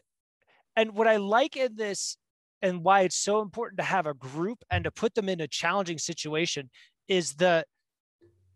[0.75, 2.17] and what I like in this
[2.61, 5.47] and why it's so important to have a group and to put them in a
[5.47, 6.69] challenging situation
[7.07, 7.65] is the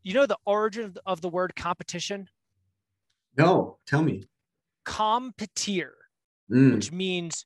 [0.03, 2.27] you know the origin of the word competition?
[3.35, 4.23] No, tell me.
[4.85, 5.89] Competir,
[6.51, 6.75] mm.
[6.75, 7.45] which means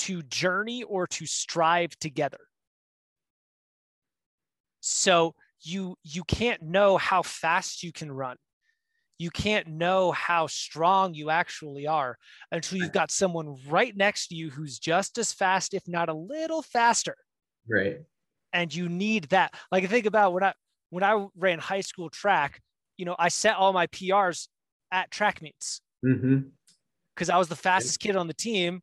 [0.00, 2.40] to journey or to strive together.
[4.80, 8.36] So you you can't know how fast you can run.
[9.18, 12.16] You can't know how strong you actually are
[12.50, 16.14] until you've got someone right next to you who's just as fast, if not a
[16.14, 17.16] little faster.
[17.68, 17.98] Right.
[18.54, 19.52] And you need that.
[19.70, 20.54] Like think about when I
[20.88, 22.62] when I ran high school track,
[22.96, 24.48] you know, I set all my PRs
[24.90, 27.30] at track meets because mm-hmm.
[27.30, 28.80] I was the fastest kid on the team.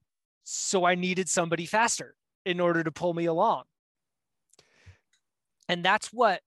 [0.49, 3.63] So I needed somebody faster in order to pull me along.
[5.67, 6.39] And that's what,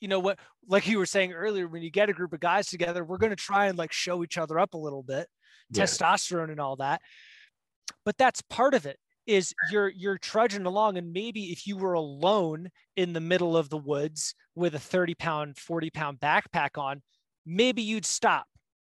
[0.00, 2.66] you know, what, like you were saying earlier, when you get a group of guys
[2.66, 5.28] together, we're going to try and like show each other up a little bit,
[5.70, 5.84] yeah.
[5.84, 7.00] testosterone and all that.
[8.04, 11.94] But that's part of it is you're you're trudging along and maybe if you were
[11.94, 17.00] alone in the middle of the woods with a 30 pound 40 pound backpack on
[17.46, 18.48] maybe you'd stop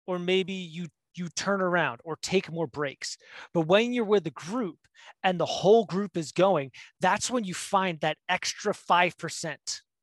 [0.07, 3.17] or maybe you you turn around or take more breaks.
[3.53, 4.77] But when you're with a group
[5.23, 9.55] and the whole group is going that's when you find that extra 5%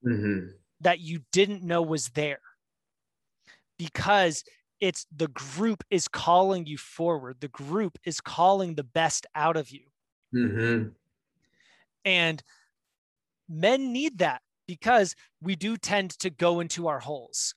[0.05, 0.47] mm-hmm.
[0.81, 2.41] that you didn't know was there.
[3.79, 4.45] Because
[4.81, 7.37] it's the group is calling you forward.
[7.41, 9.85] The group is calling the best out of you.
[10.35, 10.89] Mm-hmm.
[12.05, 12.43] And
[13.49, 17.55] men need that because we do tend to go into our holes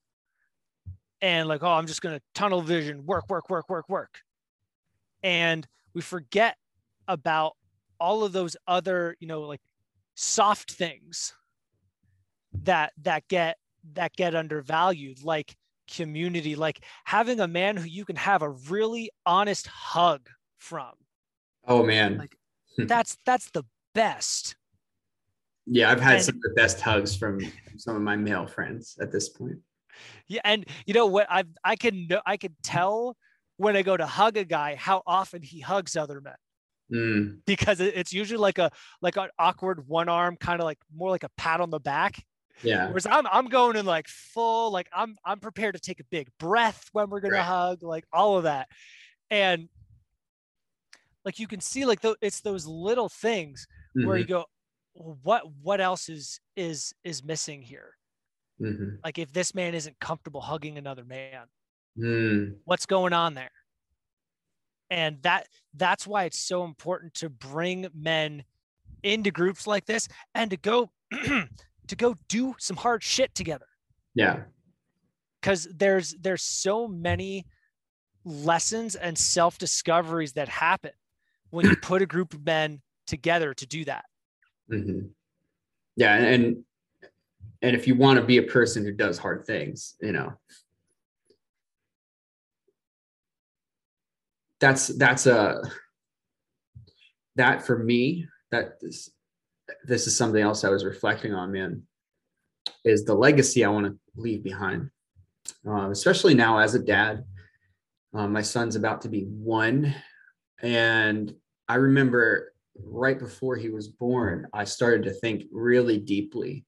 [1.21, 4.19] and like, oh, I'm just going to tunnel vision, work, work, work, work, work.
[5.23, 6.57] And we forget
[7.07, 7.55] about
[7.99, 9.61] all of those other, you know, like
[10.15, 11.33] soft things
[12.63, 13.57] that that get
[13.93, 15.55] that get undervalued like
[15.89, 20.91] community like having a man who you can have a really honest hug from
[21.65, 22.35] oh man like
[22.77, 24.55] that's that's the best.
[25.67, 27.39] Yeah, I've had and, some of the best hugs from
[27.77, 29.57] some of my male friends at this point.
[30.27, 31.27] Yeah, and you know what?
[31.29, 33.17] I I can I can tell
[33.57, 36.35] when I go to hug a guy how often he hugs other men.
[36.91, 37.37] Mm.
[37.45, 41.23] Because it's usually like a like an awkward one arm, kind of like more like
[41.23, 42.23] a pat on the back.
[42.63, 42.87] Yeah.
[42.87, 46.27] Whereas I'm I'm going in like full, like I'm I'm prepared to take a big
[46.39, 47.43] breath when we're gonna right.
[47.43, 48.67] hug, like all of that.
[49.29, 49.69] And
[51.23, 54.07] like you can see like the, it's those little things mm-hmm.
[54.07, 54.33] where you mm-hmm.
[54.33, 54.45] go
[55.23, 57.93] what what else is is is missing here
[58.61, 58.95] mm-hmm.
[59.03, 61.45] like if this man isn't comfortable hugging another man
[61.97, 62.53] mm.
[62.65, 63.51] what's going on there
[64.89, 68.43] and that that's why it's so important to bring men
[69.03, 70.89] into groups like this and to go
[71.87, 73.65] to go do some hard shit together
[74.13, 74.41] yeah
[75.41, 77.45] because there's there's so many
[78.23, 80.91] lessons and self discoveries that happen
[81.49, 84.05] when you put a group of men together to do that.
[84.71, 85.07] Mm-hmm.
[85.95, 86.63] Yeah, and and
[87.61, 90.33] if you want to be a person who does hard things, you know,
[94.59, 95.61] that's that's a
[97.35, 99.11] that for me that is
[99.85, 101.83] this is something else I was reflecting on, man,
[102.83, 104.89] is the legacy I want to leave behind,
[105.67, 107.23] uh, especially now as a dad.
[108.13, 109.95] Uh, my son's about to be one
[110.61, 111.33] And
[111.67, 116.65] I remember right before he was born, I started to think really deeply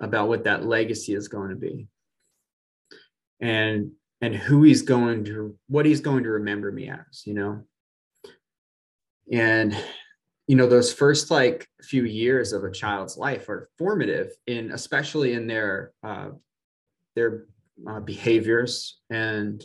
[0.00, 1.88] about what that legacy is going to be.
[3.40, 7.62] And and who he's going to what he's going to remember me as, you know.
[9.30, 9.76] And
[10.46, 15.32] you know those first like few years of a child's life are formative in especially
[15.32, 16.28] in their uh,
[17.16, 17.46] their
[17.88, 19.64] uh, behaviors and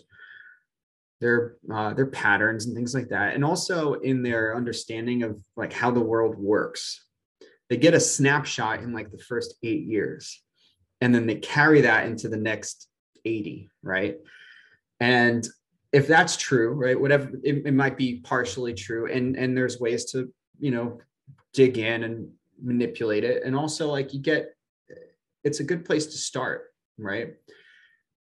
[1.19, 5.73] their uh, their patterns and things like that and also in their understanding of like
[5.73, 7.05] how the world works
[7.69, 10.41] they get a snapshot in like the first eight years
[11.01, 12.87] and then they carry that into the next
[13.25, 14.17] 80 right?
[14.99, 15.47] And
[15.91, 20.05] if that's true right whatever it, it might be partially true and and there's ways
[20.11, 20.99] to you know
[21.53, 22.29] dig in and
[22.61, 24.55] manipulate it and also like you get
[25.43, 26.65] it's a good place to start
[26.97, 27.35] right?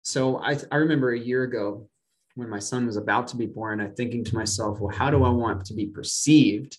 [0.02, 1.88] So i i remember a year ago
[2.36, 5.24] when my son was about to be born i thinking to myself well how do
[5.24, 6.78] i want to be perceived?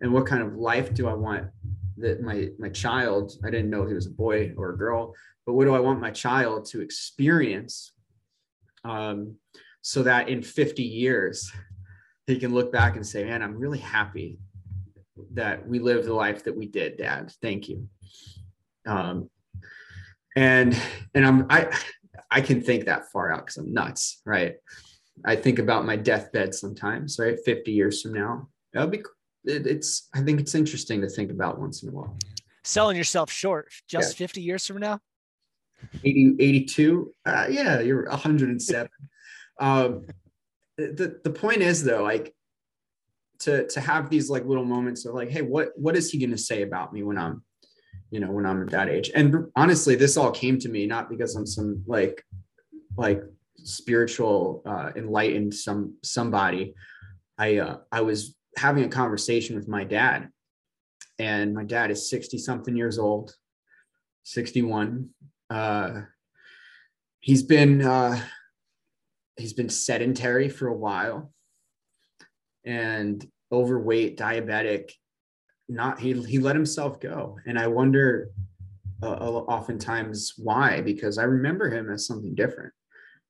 [0.00, 1.48] And what kind of life do i want
[2.02, 5.14] that my my child i didn't know he was a boy or a girl
[5.46, 7.92] but what do i want my child to experience
[8.84, 9.36] um,
[9.80, 11.52] so that in 50 years
[12.26, 14.38] he can look back and say man i'm really happy
[15.34, 17.32] that we lived the life that we did, Dad.
[17.40, 17.88] Thank you.
[18.86, 19.30] Um,
[20.36, 20.76] and
[21.14, 21.76] and I'm I
[22.30, 24.56] I can think that far out because I'm nuts, right?
[25.24, 27.38] I think about my deathbed sometimes, right?
[27.44, 28.48] 50 years from now.
[28.72, 29.02] That'll be
[29.44, 32.16] it, it's I think it's interesting to think about once in a while.
[32.64, 34.24] Selling yourself short just yeah.
[34.24, 35.00] 50 years from now?
[36.04, 37.12] 80, 82.
[37.26, 38.88] Uh, yeah, you're 107.
[39.60, 40.06] um,
[40.76, 42.34] the, the point is though, like
[43.42, 46.30] to to have these like little moments of like hey what what is he going
[46.30, 47.42] to say about me when i'm
[48.10, 51.10] you know when i'm at that age and honestly this all came to me not
[51.10, 52.24] because i'm some like
[52.96, 53.22] like
[53.56, 56.74] spiritual uh enlightened some somebody
[57.38, 60.28] i uh i was having a conversation with my dad.
[61.18, 63.34] And my dad is 60 something years old
[64.24, 65.10] 61
[65.50, 66.02] uh
[67.20, 68.18] he's been uh
[69.36, 71.32] he's been sedentary for a while
[72.64, 74.92] and overweight, diabetic,
[75.68, 78.30] not he he let himself go, and I wonder
[79.02, 82.72] uh, oftentimes why because I remember him as something different.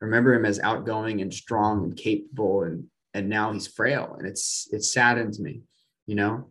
[0.01, 2.85] I remember him as outgoing and strong and capable, and
[3.15, 5.63] and now he's frail, and it's it saddens me,
[6.07, 6.51] you know.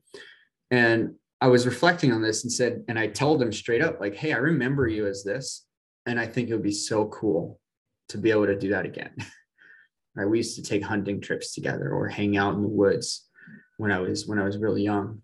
[0.70, 4.16] And I was reflecting on this and said, and I told him straight up, like,
[4.16, 5.66] hey, I remember you as this,
[6.06, 7.60] and I think it would be so cool
[8.10, 9.12] to be able to do that again.
[10.16, 10.30] right?
[10.30, 13.28] We used to take hunting trips together or hang out in the woods
[13.78, 15.22] when I was when I was really young.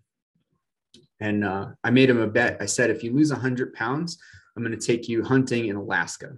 [1.20, 2.58] And uh, I made him a bet.
[2.60, 4.18] I said, if you lose 100 pounds,
[4.56, 6.30] I'm going to take you hunting in Alaska.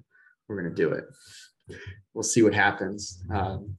[0.49, 1.05] We're going to do it.
[2.15, 3.23] We'll see what happens.
[3.33, 3.77] Um,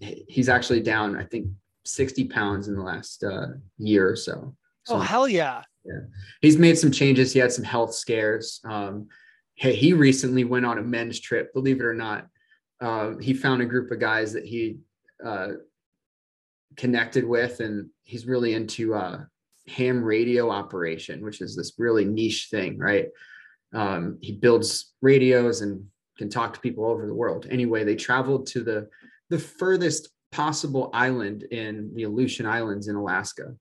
[0.00, 1.48] he's actually down, I think,
[1.84, 3.48] 60 pounds in the last uh,
[3.78, 4.54] year or so.
[4.84, 4.96] so.
[4.96, 5.62] Oh, hell yeah.
[5.84, 6.00] Yeah.
[6.40, 7.32] He's made some changes.
[7.32, 8.60] He had some health scares.
[8.64, 9.08] Um,
[9.54, 12.26] hey, he recently went on a men's trip, believe it or not.
[12.80, 14.78] Uh, he found a group of guys that he
[15.24, 15.48] uh,
[16.76, 19.20] connected with, and he's really into uh,
[19.68, 23.08] ham radio operation, which is this really niche thing, right?
[23.72, 25.86] Um, he builds radios and
[26.18, 27.46] can talk to people all over the world.
[27.50, 28.88] Anyway, they traveled to the
[29.30, 33.54] the furthest possible island in the Aleutian Islands in Alaska,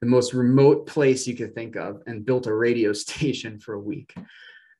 [0.00, 3.80] the most remote place you could think of, and built a radio station for a
[3.80, 4.14] week.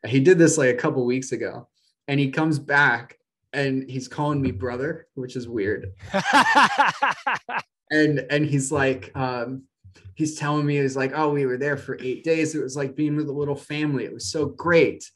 [0.07, 1.68] He did this like a couple weeks ago,
[2.09, 3.18] and he comes back
[3.53, 5.93] and he's calling me brother, which is weird.
[7.91, 9.62] and and he's like, um,
[10.14, 12.55] he's telling me he's like, oh, we were there for eight days.
[12.55, 14.05] It was like being with a little family.
[14.05, 15.09] It was so great.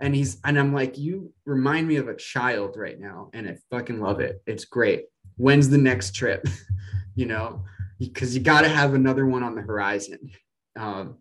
[0.00, 3.56] And he's and I'm like, you remind me of a child right now, and I
[3.70, 4.42] fucking love it.
[4.46, 5.06] It's great.
[5.36, 6.46] When's the next trip?
[7.14, 7.64] you know,
[7.98, 10.30] because you got to have another one on the horizon.
[10.78, 11.18] Um,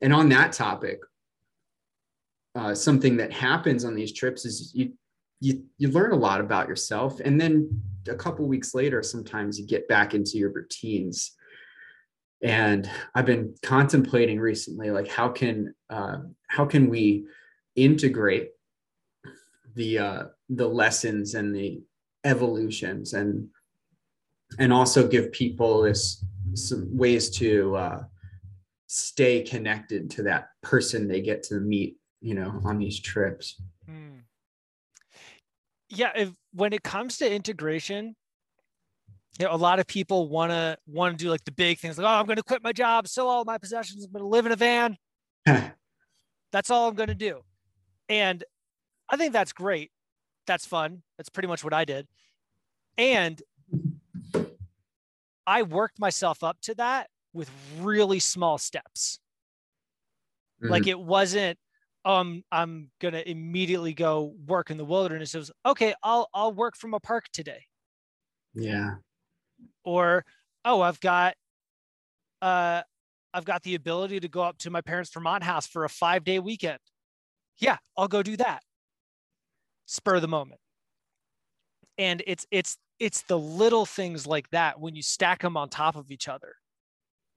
[0.00, 1.00] and on that topic,
[2.54, 4.92] uh, something that happens on these trips is you
[5.40, 9.66] you you learn a lot about yourself and then a couple weeks later sometimes you
[9.66, 11.32] get back into your routines
[12.42, 16.18] and i've been contemplating recently like how can uh,
[16.48, 17.24] how can we
[17.84, 18.50] integrate
[19.74, 21.82] the uh, the lessons and the
[22.24, 23.48] evolutions and
[24.58, 26.24] and also give people this
[26.54, 28.02] some ways to uh,
[28.86, 33.60] stay connected to that person they get to meet you know on these trips.
[35.88, 38.14] Yeah if when it comes to integration
[39.38, 41.96] you know, a lot of people want to want to do like the big things
[41.96, 44.28] like oh i'm going to quit my job sell all my possessions i'm going to
[44.28, 44.96] live in a van.
[46.52, 47.42] That's all i'm going to do
[48.10, 48.44] and
[49.08, 49.90] i think that's great
[50.46, 52.06] that's fun that's pretty much what i did
[52.98, 53.40] and
[55.50, 57.50] I worked myself up to that with
[57.80, 59.18] really small steps.
[60.62, 60.70] Mm-hmm.
[60.70, 61.58] Like it wasn't
[62.04, 65.34] um I'm going to immediately go work in the wilderness.
[65.34, 67.64] It was okay, I'll I'll work from a park today.
[68.54, 68.94] Yeah.
[69.84, 70.24] Or
[70.64, 71.34] oh, I've got
[72.42, 72.82] uh
[73.34, 76.38] I've got the ability to go up to my parents' Vermont house for a 5-day
[76.40, 76.78] weekend.
[77.60, 78.62] Yeah, I'll go do that.
[79.86, 80.60] Spur the moment.
[81.98, 85.96] And it's it's it's the little things like that when you stack them on top
[85.96, 86.54] of each other.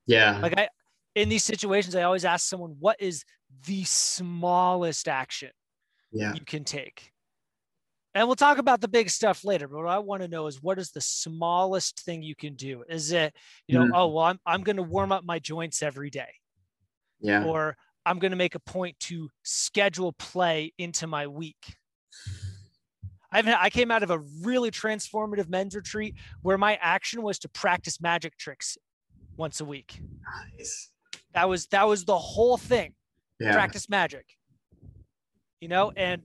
[0.06, 0.40] Yeah.
[0.40, 0.70] Like I
[1.16, 3.24] in these situations, I always ask someone, what is
[3.66, 5.52] the smallest action
[6.12, 6.34] yeah.
[6.34, 7.12] you can take?
[8.16, 9.68] And we'll talk about the big stuff later.
[9.68, 12.84] But what I want to know is what is the smallest thing you can do?
[12.88, 13.34] Is it,
[13.68, 13.96] you know, mm-hmm.
[13.96, 16.30] oh, well, I'm, I'm going to warm up my joints every day.
[17.20, 17.46] Yeah.
[17.46, 17.76] Or
[18.06, 21.76] I'm going to make a point to schedule play into my week.
[23.32, 27.50] I've I came out of a really transformative men's retreat where my action was to
[27.50, 28.78] practice magic tricks
[29.38, 30.00] once a week.
[30.58, 30.92] Nice.
[31.34, 32.94] That was that was the whole thing.
[33.40, 33.54] Yeah.
[33.54, 34.26] Practice magic.
[35.60, 36.22] You know, and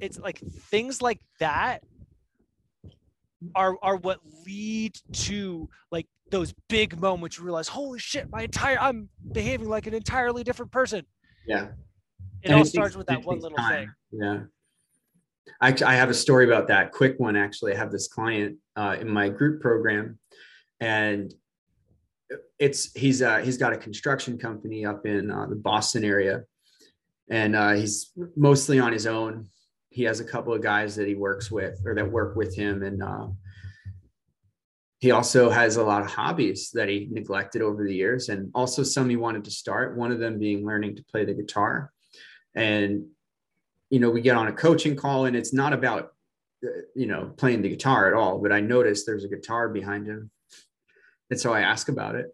[0.00, 1.82] it's like things like that
[3.54, 8.78] are are what lead to like those big moments you realize holy shit my entire
[8.80, 11.04] i'm behaving like an entirely different person.
[11.46, 11.68] Yeah.
[12.42, 13.94] It and all it starts with that one little time.
[14.10, 14.40] thing yeah.
[15.60, 17.74] I, I have a story about that quick one actually.
[17.74, 20.18] I have this client uh, in my group program
[20.80, 21.32] and
[22.58, 26.44] it's he's uh, he's got a construction company up in uh, the Boston area,
[27.30, 29.48] and uh, he's mostly on his own.
[29.90, 32.82] He has a couple of guys that he works with or that work with him,
[32.82, 33.28] and uh,
[35.02, 38.82] he also has a lot of hobbies that he neglected over the years, and also
[38.82, 39.96] some he wanted to start.
[39.96, 41.92] One of them being learning to play the guitar,
[42.54, 43.06] and
[43.90, 46.12] you know we get on a coaching call, and it's not about
[46.64, 50.06] uh, you know playing the guitar at all, but I noticed there's a guitar behind
[50.06, 50.30] him
[51.32, 52.26] and so I ask about it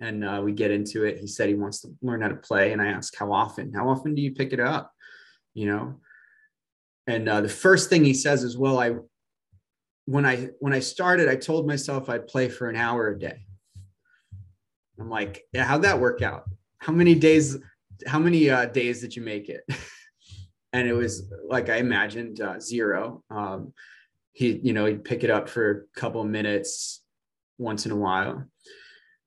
[0.00, 1.18] and uh, we get into it.
[1.18, 2.72] He said he wants to learn how to play.
[2.72, 3.74] And I ask, how often?
[3.74, 4.90] How often do you pick it up?
[5.52, 6.00] You know?
[7.06, 8.92] And uh, the first thing he says is, well, I,
[10.06, 13.46] when I, when I started, I told myself I'd play for an hour a day.
[14.98, 16.44] I'm like, yeah, how'd that work out?
[16.78, 17.56] How many days,
[18.06, 19.62] how many uh, days did you make it?
[20.72, 23.22] and it was like I imagined uh, zero.
[23.30, 23.72] Um,
[24.32, 27.02] he, you know, he'd pick it up for a couple of minutes,
[27.58, 28.44] once in a while.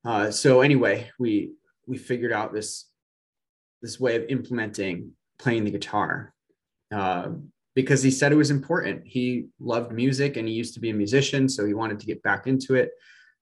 [0.04, 1.52] Uh, so anyway, we
[1.86, 2.86] we figured out this
[3.82, 6.34] this way of implementing playing the guitar
[6.92, 7.28] uh,
[7.78, 9.06] because he said it was important.
[9.06, 12.20] He loved music and he used to be a musician, so he wanted to get
[12.24, 12.90] back into it.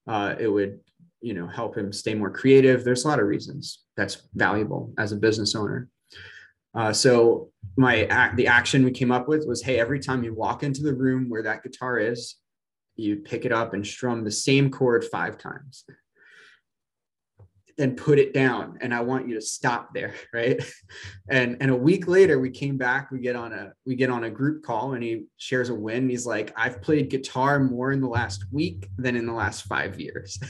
[0.06, 0.78] Uh, it would
[1.22, 2.84] you know help him stay more creative.
[2.84, 5.88] There's a lot of reasons that's valuable as a business owner.
[6.74, 10.34] Uh, so my act, the action we came up with was, hey, every time you
[10.34, 12.36] walk into the room where that guitar is,
[12.94, 15.86] you pick it up and strum the same chord five times
[17.76, 20.62] then put it down and i want you to stop there right?
[21.28, 24.24] And and a week later we came back we get on a we get on
[24.24, 26.08] a group call and he shares a win.
[26.08, 30.00] He's like i've played guitar more in the last week than in the last five
[30.00, 30.38] years.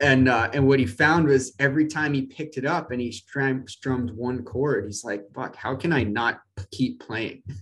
[0.00, 3.10] And uh, and what he found was every time he picked it up and he
[3.10, 6.40] strum, strummed one chord he's like fuck how can i not
[6.70, 7.42] keep playing?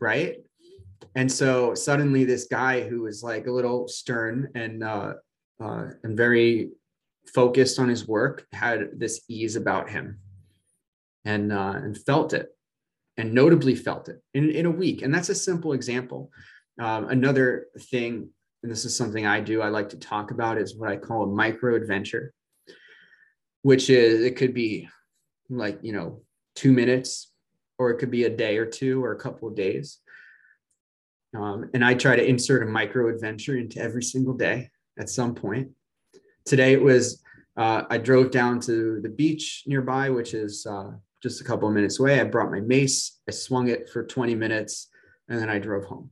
[0.00, 0.36] Right?
[1.14, 5.14] And so suddenly this guy who was like a little stern and uh,
[5.60, 6.70] uh, and very
[7.32, 10.18] focused on his work had this ease about him
[11.24, 12.50] and uh, and felt it
[13.16, 15.02] and notably felt it in, in a week.
[15.02, 16.30] And that's a simple example.
[16.80, 18.30] Um, another thing
[18.62, 21.22] and this is something i do i like to talk about is what i call
[21.22, 22.32] a micro adventure
[23.60, 24.88] which is it could be
[25.50, 26.22] like you know
[26.56, 27.32] two minutes
[27.78, 29.98] or it could be a day or two or a couple of days.
[31.36, 35.34] Um, and I try to insert a micro adventure into every single day at some
[35.34, 35.70] point.
[36.44, 37.22] Today it was,
[37.56, 40.92] uh, I drove down to the beach nearby, which is uh,
[41.22, 42.20] just a couple of minutes away.
[42.20, 44.88] I brought my mace, I swung it for 20 minutes,
[45.28, 46.10] and then I drove home.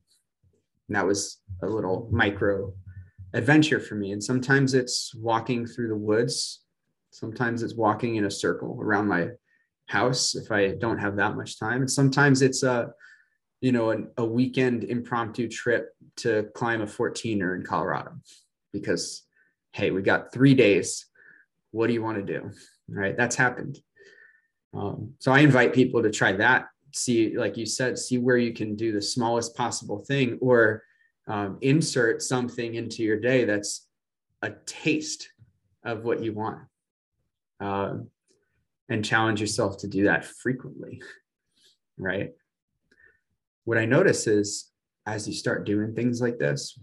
[0.89, 2.73] And that was a little micro
[3.35, 4.13] adventure for me.
[4.13, 6.63] And sometimes it's walking through the woods,
[7.11, 9.29] sometimes it's walking in a circle around my
[9.87, 11.83] house if I don't have that much time.
[11.83, 12.93] And sometimes it's a
[13.63, 18.11] you know, an, a weekend impromptu trip to climb a 14er in Colorado
[18.73, 19.23] because,
[19.73, 21.07] hey, we got three days.
[21.71, 22.51] What do you want to do?
[22.89, 23.17] Right.
[23.17, 23.79] That's happened.
[24.75, 26.67] Um, so I invite people to try that.
[26.95, 30.83] See, like you said, see where you can do the smallest possible thing or
[31.27, 33.87] um, insert something into your day that's
[34.43, 35.31] a taste
[35.85, 36.59] of what you want.
[37.61, 37.99] Uh,
[38.89, 41.03] and challenge yourself to do that frequently.
[41.97, 42.33] Right
[43.65, 44.71] what I notice is
[45.07, 46.79] as you start doing things like this,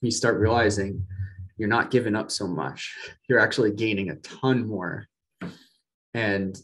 [0.00, 1.06] you start realizing
[1.58, 2.96] you're not giving up so much.
[3.28, 5.06] You're actually gaining a ton more.
[6.14, 6.58] And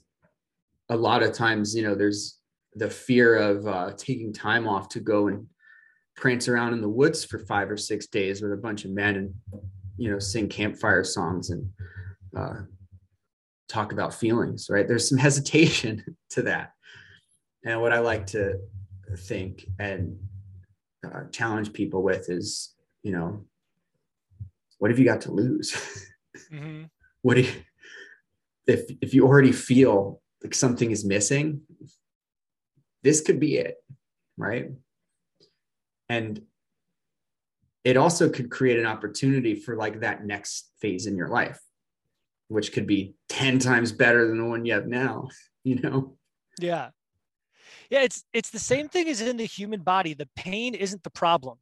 [0.88, 2.38] a lot of times, you know, there's
[2.74, 5.46] the fear of uh, taking time off to go and
[6.16, 9.16] prance around in the woods for five or six days with a bunch of men
[9.16, 9.34] and,
[9.96, 11.68] you know, sing campfire songs and
[12.36, 12.54] uh,
[13.68, 14.86] talk about feelings, right?
[14.86, 16.72] There's some hesitation to that.
[17.64, 18.58] And what I like to
[19.16, 20.18] think and
[21.04, 23.44] uh, challenge people with is, you know,
[24.78, 25.76] what have you got to lose?
[26.52, 26.86] Mm-hmm.
[27.22, 27.52] what do you,
[28.66, 31.60] if if you already feel like something is missing,
[33.04, 33.76] this could be it,
[34.36, 34.70] right?
[36.08, 36.42] And
[37.84, 41.60] it also could create an opportunity for like that next phase in your life,
[42.48, 45.28] which could be 10 times better than the one you have now,
[45.64, 46.16] you know?
[46.58, 46.90] Yeah.
[47.90, 50.14] Yeah, it's it's the same thing as in the human body.
[50.14, 51.58] The pain isn't the problem.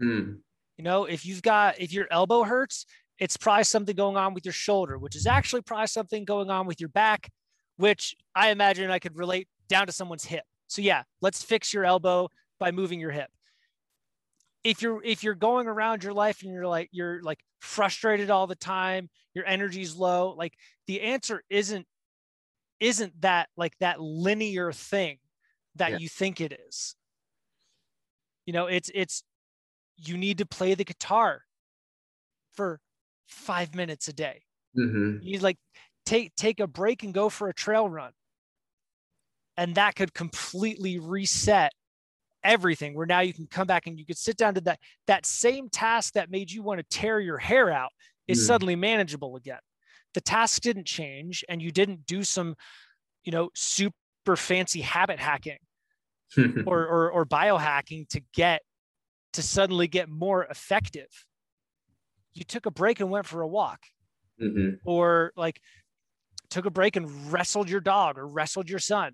[0.00, 0.38] Mm.
[0.76, 2.86] You know, if you've got if your elbow hurts,
[3.18, 6.66] it's probably something going on with your shoulder, which is actually probably something going on
[6.66, 7.30] with your back,
[7.76, 10.44] which I imagine I could relate down to someone's hip.
[10.66, 13.30] So yeah, let's fix your elbow by moving your hip.
[14.64, 18.46] If you're if you're going around your life and you're like you're like frustrated all
[18.46, 20.54] the time, your energy's low, like
[20.86, 21.86] the answer isn't
[22.80, 25.18] isn't that like that linear thing
[25.76, 25.96] that yeah.
[25.98, 26.96] you think it is.
[28.46, 29.22] You know, it's it's
[29.96, 31.42] you need to play the guitar
[32.52, 32.80] for
[33.28, 34.42] five minutes a day.
[34.76, 35.18] Mm-hmm.
[35.22, 35.58] You like
[36.04, 38.12] take take a break and go for a trail run.
[39.56, 41.72] And that could completely reset
[42.42, 45.26] everything where now you can come back and you could sit down to that that
[45.26, 47.90] same task that made you want to tear your hair out
[48.28, 48.46] is mm.
[48.46, 49.60] suddenly manageable again.
[50.14, 52.54] The task didn't change and you didn't do some,
[53.24, 55.58] you know, super fancy habit hacking
[56.66, 58.62] or, or or biohacking to get
[59.34, 61.26] to suddenly get more effective.
[62.32, 63.80] You took a break and went for a walk.
[64.42, 64.78] Mm-hmm.
[64.84, 65.60] or like
[66.50, 69.12] took a break and wrestled your dog or wrestled your son.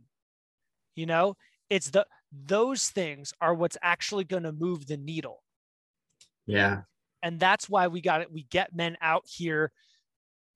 [0.95, 1.37] You know
[1.69, 5.43] it's the those things are what's actually going to move the needle.
[6.47, 6.83] Yeah.
[7.23, 9.73] And that's why we got it we get men out here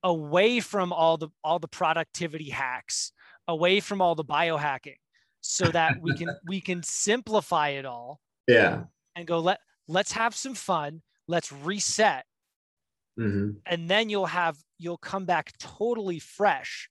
[0.03, 3.13] away from all the all the productivity hacks
[3.47, 4.97] away from all the biohacking
[5.43, 8.19] so that we can we can simplify it all.
[8.49, 8.85] Yeah
[9.15, 11.03] and go let let's have some fun.
[11.27, 12.25] Let's reset.
[13.17, 13.59] Mm-hmm.
[13.67, 16.91] and then you'll have you'll come back totally fresh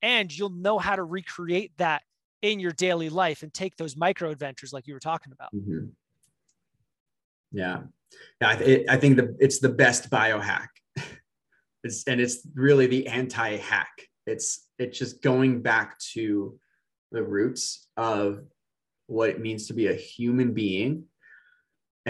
[0.00, 2.02] and you'll know how to recreate that
[2.40, 5.52] in your daily life and take those micro adventures like you were talking about.
[5.52, 5.86] Mm-hmm.
[7.50, 7.80] yeah.
[8.40, 10.68] Yeah I, th- I think the it's the best biohack.
[11.82, 14.06] It's and it's really the anti-hack.
[14.26, 16.58] It's it's just going back to
[17.10, 18.44] the roots of
[19.06, 21.06] what it means to be a human being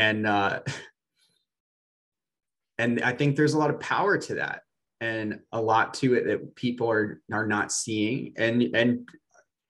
[0.01, 0.61] and uh
[2.79, 4.63] and I think there's a lot of power to that
[5.03, 8.33] and a lot to it that people are are not seeing.
[8.37, 9.09] And and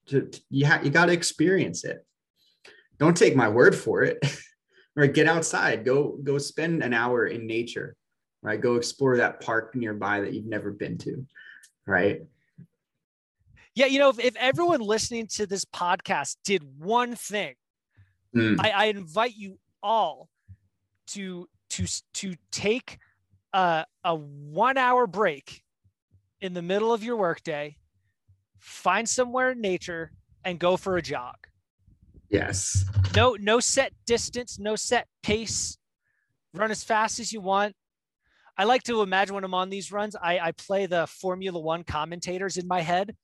[0.06, 2.06] to, to, you ha- you got to experience it.
[2.98, 4.18] Don't take my word for it.
[4.96, 5.84] Right get outside.
[5.84, 7.96] Go go spend an hour in nature
[8.42, 8.60] right?
[8.60, 11.24] Go explore that park nearby that you've never been to
[11.86, 12.22] right?
[13.76, 17.54] Yeah you know if, if everyone listening to this podcast did one thing
[18.36, 18.56] mm.
[18.58, 20.28] I, I invite you all
[21.08, 22.98] to to to take
[23.52, 25.62] a, a one hour break
[26.40, 27.76] in the middle of your workday,
[28.58, 30.12] find somewhere in nature,
[30.44, 31.36] and go for a jog.
[32.30, 32.84] Yes.
[33.14, 35.76] No, no set distance, no set pace.
[36.54, 37.74] Run as fast as you want.
[38.56, 41.82] I like to imagine when I'm on these runs, I, I play the Formula One
[41.82, 43.16] commentators in my head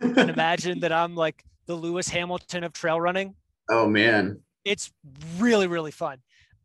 [0.00, 3.34] and imagine that I'm like the Lewis Hamilton of trail running.
[3.70, 4.40] Oh man.
[4.68, 4.92] It's
[5.38, 6.18] really, really fun.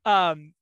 [0.05, 0.53] Um,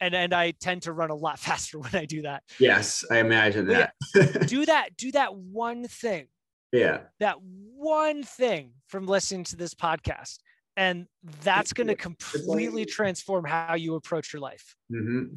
[0.00, 2.42] and and I tend to run a lot faster when I do that.
[2.58, 3.94] Yes, I imagine that.
[4.46, 4.96] Do that.
[4.96, 6.28] Do that one thing.
[6.72, 7.00] Yeah.
[7.20, 10.38] That one thing from listening to this podcast,
[10.76, 11.06] and
[11.42, 14.76] that's going to completely transform how you approach your life.
[14.92, 15.34] Mm-hmm.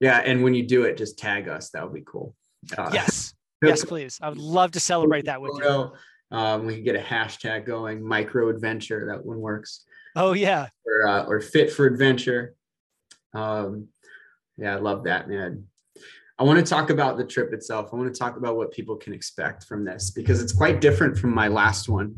[0.00, 1.70] Yeah, and when you do it, just tag us.
[1.70, 2.34] That would be cool.
[2.76, 3.34] Uh, yes.
[3.62, 4.18] yes, please.
[4.20, 5.92] I would love to celebrate that with you.
[6.36, 9.06] Um, we can get a hashtag going, micro adventure.
[9.06, 9.84] That one works.
[10.16, 10.68] Oh yeah.
[10.86, 12.56] Or uh, or fit for adventure.
[13.34, 13.88] Um,
[14.56, 15.64] yeah, I love that, man.
[16.38, 17.90] I want to talk about the trip itself.
[17.92, 21.18] I want to talk about what people can expect from this because it's quite different
[21.18, 22.16] from my last one.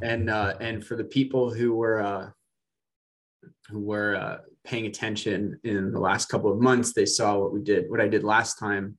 [0.00, 2.30] And uh, and for the people who were uh,
[3.68, 7.60] who were uh, paying attention in the last couple of months, they saw what we
[7.60, 8.96] did, what I did last time.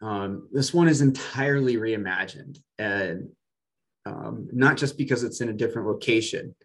[0.00, 3.28] Um, this one is entirely reimagined, and
[4.04, 6.56] um, not just because it's in a different location,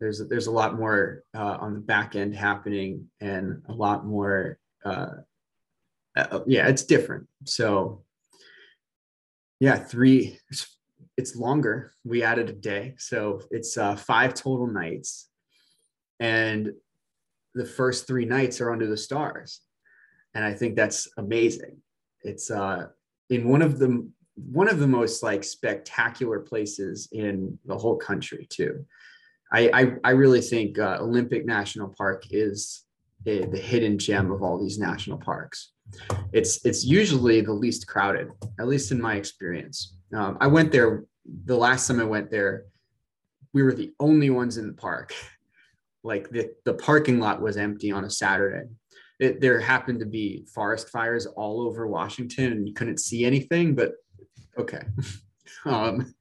[0.00, 4.58] there's there's a lot more uh, on the back end happening and a lot more
[4.84, 5.06] uh,
[6.16, 7.26] uh, yeah, it's different.
[7.44, 8.02] So
[9.60, 10.38] yeah, three.
[10.50, 10.76] It's,
[11.16, 11.92] it's longer.
[12.04, 15.28] We added a day, so it's uh, five total nights,
[16.18, 16.72] and
[17.54, 19.60] the first three nights are under the stars,
[20.34, 21.76] and I think that's amazing.
[22.22, 22.88] It's uh,
[23.30, 28.46] in one of the one of the most like spectacular places in the whole country
[28.50, 28.84] too.
[29.54, 32.84] I I, I really think uh, Olympic National Park is
[33.26, 35.72] a, the hidden gem of all these national parks.
[36.32, 39.96] It's it's usually the least crowded, at least in my experience.
[40.12, 41.04] Um, I went there
[41.44, 42.64] the last time I went there.
[43.52, 45.14] We were the only ones in the park.
[46.06, 48.68] Like the, the parking lot was empty on a Saturday.
[49.18, 53.74] It, there happened to be forest fires all over Washington and you couldn't see anything,
[53.74, 53.92] but
[54.58, 54.82] okay.
[55.64, 56.14] um,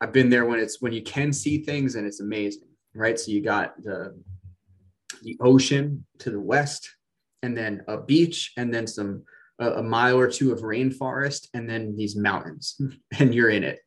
[0.00, 3.18] I've been there when it's when you can see things and it's amazing, right?
[3.18, 4.14] So you got the
[5.22, 6.88] the ocean to the west,
[7.42, 9.24] and then a beach, and then some
[9.58, 12.80] a, a mile or two of rainforest, and then these mountains,
[13.18, 13.80] and you're in it,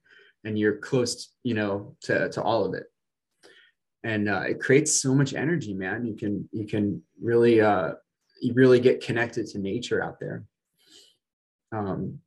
[0.44, 2.84] and you're close, you know, to to all of it,
[4.04, 6.06] and uh, it creates so much energy, man.
[6.06, 7.94] You can you can really uh,
[8.42, 10.44] you really get connected to nature out there.
[11.72, 12.20] Um,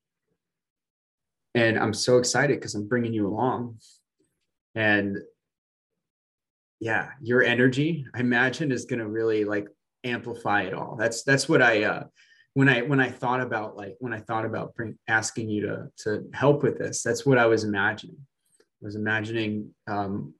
[1.55, 3.78] and I'm so excited because I'm bringing you along,
[4.74, 5.18] and
[6.80, 9.68] yeah, your energy, I imagine, is going to really like
[10.05, 10.96] amplify it all.
[10.96, 12.05] That's that's what I uh,
[12.55, 15.88] when I when I thought about like when I thought about bring, asking you to
[16.05, 17.02] to help with this.
[17.02, 18.16] That's what I was imagining.
[18.61, 20.34] I was imagining um,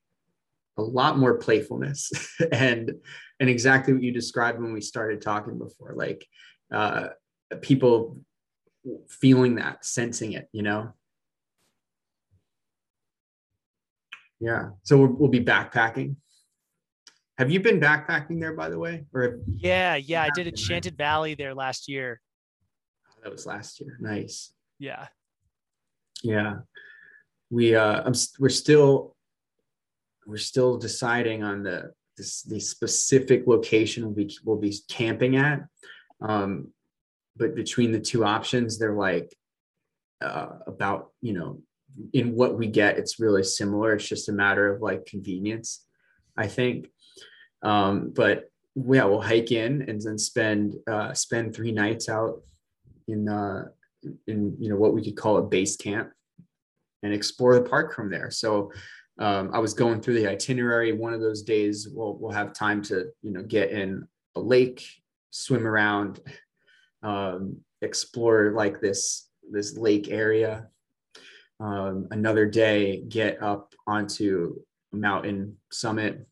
[0.77, 2.12] a lot more playfulness
[2.53, 2.93] and
[3.41, 6.25] and exactly what you described when we started talking before, like
[6.73, 7.09] uh,
[7.61, 8.19] people
[9.09, 10.93] feeling that, sensing it, you know.
[14.41, 14.70] Yeah.
[14.82, 16.16] So we'll, we'll be backpacking.
[17.39, 19.05] Have you been backpacking there, by the way?
[19.12, 22.20] Or yeah, yeah, I did Enchanted Valley there last year.
[23.09, 23.97] Oh, that was last year.
[24.01, 24.53] Nice.
[24.78, 25.07] Yeah.
[26.22, 26.59] Yeah.
[27.51, 29.16] We uh, I'm we're still
[30.26, 35.64] we're still deciding on the this the specific location we will be camping at.
[36.20, 36.68] Um,
[37.37, 39.35] but between the two options, they're like
[40.20, 41.61] uh, about you know
[42.13, 43.95] in what we get, it's really similar.
[43.95, 45.85] It's just a matter of like convenience,
[46.37, 46.89] I think.
[47.63, 52.43] Um, but yeah, we'll hike in and then spend uh, spend three nights out
[53.07, 53.67] in uh,
[54.27, 56.11] in you know what we could call a base camp
[57.03, 58.31] and explore the park from there.
[58.31, 58.73] So
[59.19, 60.93] um, I was going through the itinerary.
[60.93, 64.85] One of those days we'll we'll have time to you know get in a lake,
[65.31, 66.21] swim around,
[67.03, 70.69] um, explore like this this lake area.
[71.65, 74.57] Um, another day, get up onto
[74.93, 76.27] a mountain summit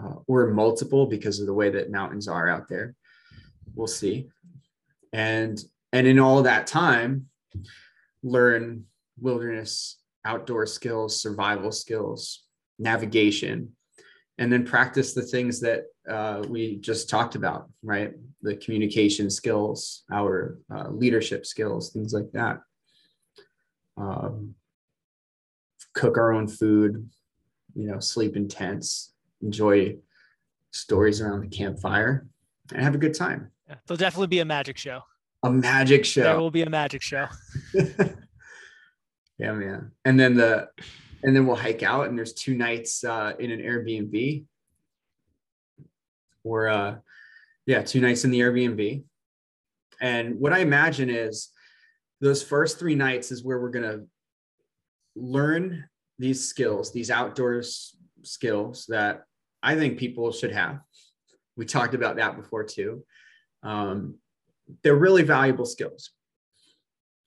[0.00, 2.94] uh, or multiple because of the way that mountains are out there.
[3.74, 4.30] We'll see.
[5.12, 5.62] And
[5.92, 7.26] and in all that time,
[8.22, 8.86] learn
[9.20, 12.44] wilderness outdoor skills, survival skills,
[12.78, 13.76] navigation,
[14.38, 18.12] and then practice the things that uh, we just talked about, right?
[18.40, 22.60] The communication skills, our uh, leadership skills, things like that.
[23.98, 24.54] Um,
[25.94, 27.08] cook our own food,
[27.74, 29.12] you know, sleep in tents,
[29.42, 29.96] enjoy
[30.72, 32.26] stories around the campfire
[32.72, 33.50] and have a good time.
[33.68, 35.02] Yeah, there'll definitely be a magic show.
[35.42, 36.22] A magic show.
[36.22, 37.26] There will be a magic show.
[39.38, 39.90] yeah, man.
[40.04, 40.68] And then the
[41.24, 44.44] and then we'll hike out and there's two nights uh, in an Airbnb.
[46.44, 46.96] Or uh
[47.66, 49.04] yeah, two nights in the Airbnb.
[50.00, 51.48] And what I imagine is
[52.20, 54.02] those first three nights is where we're gonna
[55.14, 55.84] learn
[56.18, 59.24] these skills, these outdoors skills that
[59.62, 60.80] I think people should have.
[61.56, 63.04] We talked about that before too.
[63.62, 64.16] Um,
[64.82, 66.10] they're really valuable skills,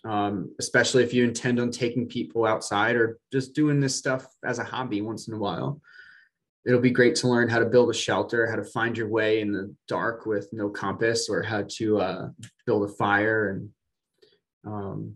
[0.04, 4.60] um, especially if you intend on taking people outside or just doing this stuff as
[4.60, 5.82] a hobby once in a while.
[6.66, 9.40] It'll be great to learn how to build a shelter, how to find your way
[9.40, 12.30] in the dark with no compass, or how to uh,
[12.66, 13.70] build a fire and
[14.66, 15.16] um,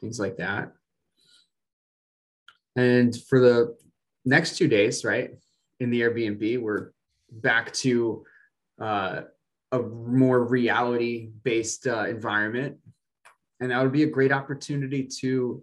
[0.00, 0.72] things like that.
[2.78, 3.76] And for the
[4.24, 5.32] next two days, right,
[5.80, 6.60] in the Airbnb.
[6.60, 6.92] We're
[7.30, 8.24] back to
[8.80, 9.22] uh,
[9.72, 12.76] a more reality based uh, environment.
[13.60, 15.60] And that would be a great opportunity to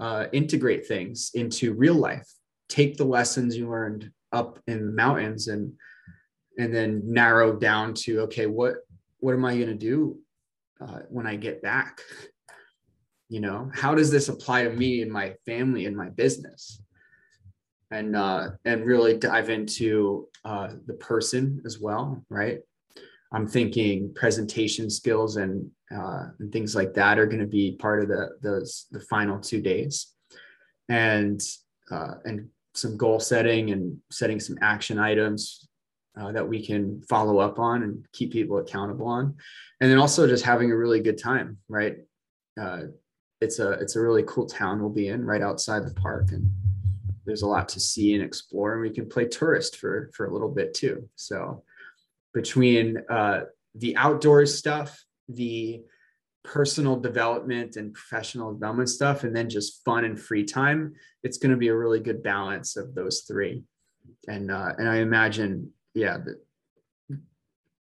[0.00, 2.28] uh, integrate things into real life,
[2.68, 5.72] take the lessons you learned up in the mountains and
[6.58, 8.74] and then narrow down to okay what
[9.20, 10.18] what am i going to do
[10.82, 12.02] uh, when i get back
[13.28, 16.80] you know how does this apply to me and my family and my business
[17.90, 22.60] and uh, and really dive into uh, the person as well, right?
[23.32, 28.02] I'm thinking presentation skills and, uh, and things like that are going to be part
[28.02, 30.12] of the those the final two days,
[30.88, 31.40] and
[31.90, 35.68] uh, and some goal setting and setting some action items
[36.20, 39.34] uh, that we can follow up on and keep people accountable on,
[39.80, 41.58] and then also just having a really good time.
[41.68, 41.96] Right,
[42.60, 42.82] uh,
[43.40, 46.50] it's a it's a really cool town we'll be in right outside the park, and
[47.24, 50.32] there's a lot to see and explore, and we can play tourist for for a
[50.32, 51.08] little bit too.
[51.14, 51.62] So
[52.34, 53.42] between uh,
[53.74, 55.82] the outdoors stuff, the
[56.42, 61.50] personal development and professional development stuff, and then just fun and free time, it's going
[61.50, 63.62] to be a really good balance of those three.
[64.26, 67.20] And uh, and I imagine, yeah, that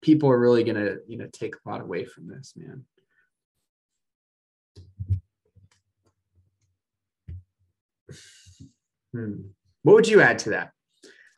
[0.01, 2.85] people are really going to you know take a lot away from this, man.
[9.13, 9.33] Hmm.
[9.83, 10.73] What would you add to that?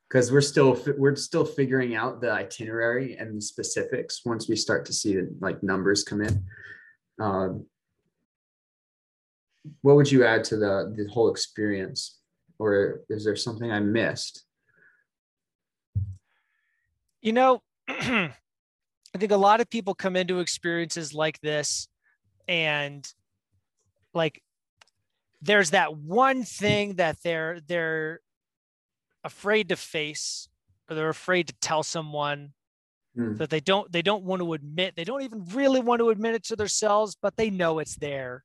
[0.10, 4.86] because we're still we're still figuring out the itinerary and the specifics once we start
[4.86, 6.46] to see the like numbers come in
[7.20, 7.66] um,
[9.82, 12.20] what would you add to the the whole experience
[12.60, 14.46] or is there something i missed
[17.22, 18.32] you know i
[19.18, 21.88] think a lot of people come into experiences like this
[22.48, 23.08] and
[24.14, 24.42] like
[25.42, 28.20] there's that one thing that they're they're
[29.24, 30.48] afraid to face
[30.90, 32.54] or they're afraid to tell someone
[33.18, 33.38] mm.
[33.38, 36.36] that they don't they don't want to admit they don't even really want to admit
[36.36, 38.44] it to themselves but they know it's there.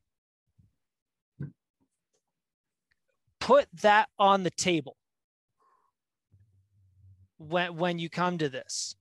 [3.39, 4.97] Put that on the table
[7.39, 8.97] when when you come to this.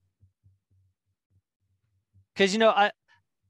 [2.34, 2.90] Because you know I,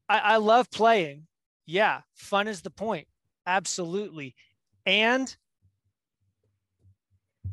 [0.08, 1.26] I i love playing.
[1.66, 3.06] Yeah fun is the point
[3.46, 4.34] absolutely.
[4.86, 5.34] And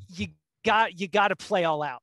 [0.10, 0.28] you
[0.66, 2.02] got you got to play all out.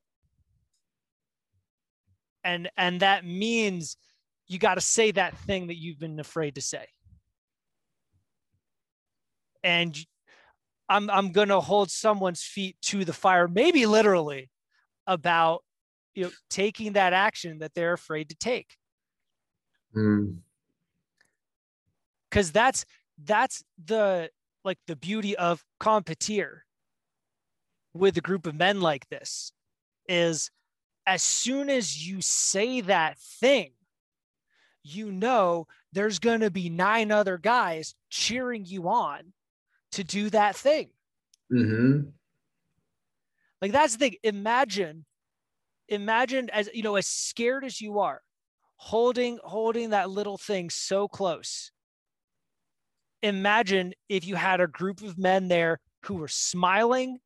[2.42, 3.96] And and that means
[4.46, 6.86] you got to say that thing that you've been afraid to say.
[9.62, 9.96] And
[10.88, 14.50] i'm i'm going to hold someone's feet to the fire maybe literally
[15.06, 15.62] about
[16.14, 18.76] you know taking that action that they're afraid to take.
[19.96, 20.38] Mm.
[22.30, 22.84] cuz that's
[23.22, 24.30] that's the
[24.64, 26.60] like the beauty of competir
[27.92, 29.52] with a group of men like this
[30.08, 30.50] is
[31.06, 33.72] as soon as you say that thing,
[34.82, 39.32] you know there's going to be nine other guys cheering you on
[39.92, 40.90] to do that thing.
[41.52, 42.08] Mm-hmm.
[43.62, 44.16] Like that's the thing.
[44.22, 45.04] Imagine,
[45.88, 48.20] imagine as you know, as scared as you are,
[48.76, 51.70] holding holding that little thing so close.
[53.24, 57.20] Imagine if you had a group of men there who were smiling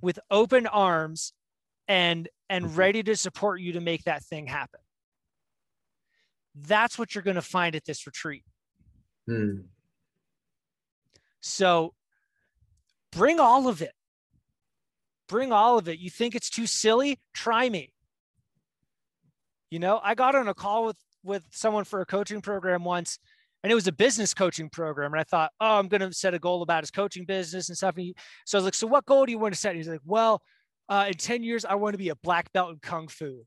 [0.00, 1.32] with open arms
[1.86, 2.74] and and mm-hmm.
[2.74, 4.80] ready to support you to make that thing happen.
[6.56, 8.42] That's what you're going to find at this retreat.
[9.28, 9.60] Hmm.
[11.40, 11.94] so
[13.12, 13.92] bring all of it.
[15.28, 16.00] Bring all of it.
[16.00, 17.20] You think it's too silly?
[17.32, 17.92] Try me.
[19.70, 23.20] You know i got on a call with with someone for a coaching program once
[23.62, 25.12] and it was a business coaching program.
[25.12, 27.76] And I thought, oh, I'm going to set a goal about his coaching business and
[27.76, 27.96] stuff.
[27.96, 29.70] And he, so I was like, so what goal do you want to set?
[29.70, 30.42] And he's like, well,
[30.88, 33.44] uh, in 10 years, I want to be a black belt in Kung Fu.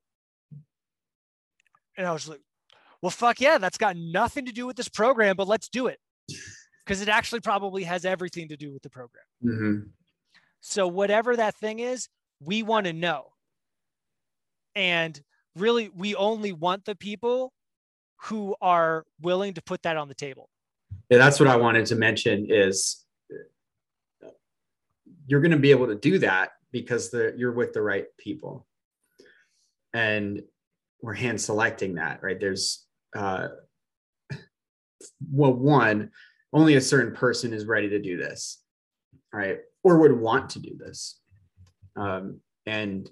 [1.97, 2.41] And I was like,
[3.01, 5.99] well, fuck yeah, that's got nothing to do with this program, but let's do it.
[6.86, 9.24] Because it actually probably has everything to do with the program.
[9.43, 9.80] Mm-hmm.
[10.61, 12.09] So, whatever that thing is,
[12.39, 13.28] we want to know.
[14.76, 15.20] And
[15.55, 17.53] really, we only want the people
[18.24, 20.49] who are willing to put that on the table.
[21.09, 23.05] Yeah, that's what I wanted to mention is
[25.28, 28.66] you're going to be able to do that because the, you're with the right people.
[29.93, 30.41] And
[31.01, 32.39] we're hand selecting that, right?
[32.39, 32.86] There's,
[33.16, 33.49] uh,
[35.32, 36.11] well, one,
[36.53, 38.61] only a certain person is ready to do this,
[39.34, 39.59] right?
[39.84, 41.20] Or would want to do this.
[41.95, 43.09] Um, and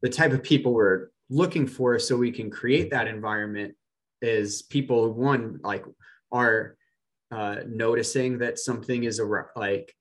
[0.00, 3.74] the type of people we're looking for so we can create that environment
[4.22, 5.84] is people one like
[6.30, 6.76] are
[7.30, 9.94] uh, noticing that something is a like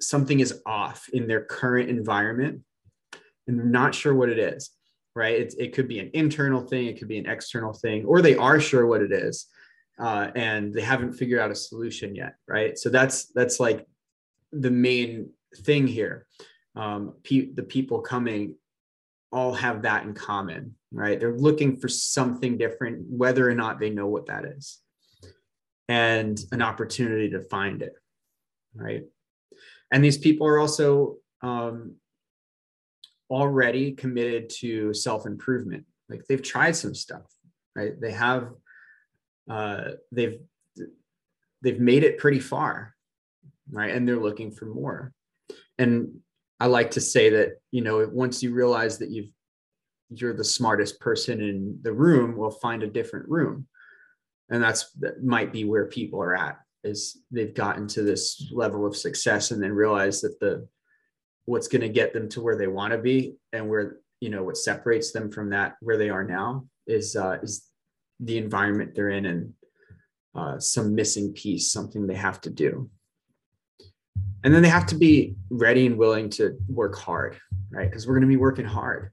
[0.00, 2.60] something is off in their current environment
[3.46, 4.70] and they're not sure what it is
[5.14, 5.40] right?
[5.40, 8.36] It, it could be an internal thing it could be an external thing or they
[8.36, 9.46] are sure what it is
[9.98, 12.78] uh, and they haven't figured out a solution yet right?
[12.78, 13.86] So that's that's like
[14.52, 16.26] the main thing here.
[16.74, 18.56] Um, pe- the people coming
[19.32, 21.20] all have that in common, right?
[21.20, 24.80] They're looking for something different, whether or not they know what that is,
[25.88, 27.92] and an opportunity to find it,
[28.74, 29.04] right?
[29.92, 31.96] And these people are also um,
[33.28, 35.84] already committed to self improvement.
[36.08, 37.26] Like they've tried some stuff,
[37.74, 38.00] right?
[38.00, 38.48] They have
[39.50, 40.38] uh, they've
[41.62, 42.94] they've made it pretty far,
[43.70, 43.94] right?
[43.94, 45.12] And they're looking for more.
[45.78, 46.20] And
[46.58, 49.30] I like to say that you know once you realize that you've
[50.10, 53.66] you're the smartest person in the room, we'll find a different room,
[54.50, 58.86] and that's that might be where people are at is they've gotten to this level
[58.86, 60.68] of success and then realize that the
[61.44, 64.42] what's going to get them to where they want to be and where you know
[64.42, 67.68] what separates them from that where they are now is uh, is
[68.20, 69.52] the environment they're in and
[70.34, 72.90] uh, some missing piece, something they have to do.
[74.44, 77.38] And then they have to be ready and willing to work hard,
[77.70, 77.88] right?
[77.88, 79.12] Because we're going to be working hard.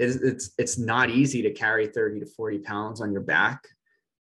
[0.00, 3.62] It's, it's, it's not easy to carry 30 to 40 pounds on your back,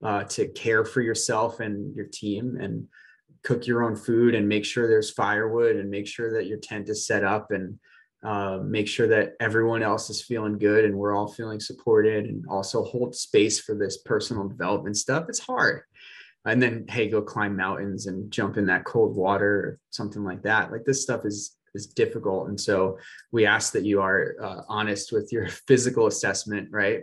[0.03, 2.87] uh, to care for yourself and your team and
[3.43, 6.89] cook your own food and make sure there's firewood and make sure that your tent
[6.89, 7.79] is set up and
[8.24, 12.45] uh, make sure that everyone else is feeling good and we're all feeling supported and
[12.51, 15.26] also hold space for this personal development stuff.
[15.29, 15.83] It's hard.
[16.45, 20.43] And then, hey, go climb mountains and jump in that cold water or something like
[20.43, 20.72] that.
[20.72, 22.99] Like this stuff is is difficult, and so
[23.33, 27.03] we ask that you are uh, honest with your physical assessment, right?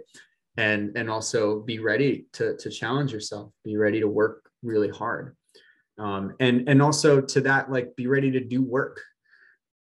[0.58, 3.52] And and also be ready to to challenge yourself.
[3.64, 5.36] Be ready to work really hard,
[5.98, 9.02] um, and and also to that, like be ready to do work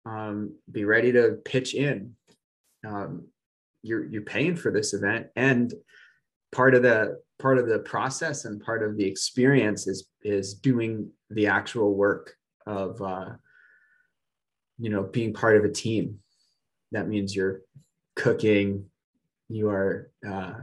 [0.08, 2.14] um, be ready to pitch in.
[2.86, 3.26] Um,
[3.82, 5.72] you're you're paying for this event, and
[6.52, 11.10] part of the part of the process and part of the experience is is doing
[11.30, 12.34] the actual work
[12.66, 13.30] of uh,
[14.78, 16.20] you know being part of a team.
[16.92, 17.60] That means you're
[18.16, 18.86] cooking,
[19.48, 20.54] you are uh,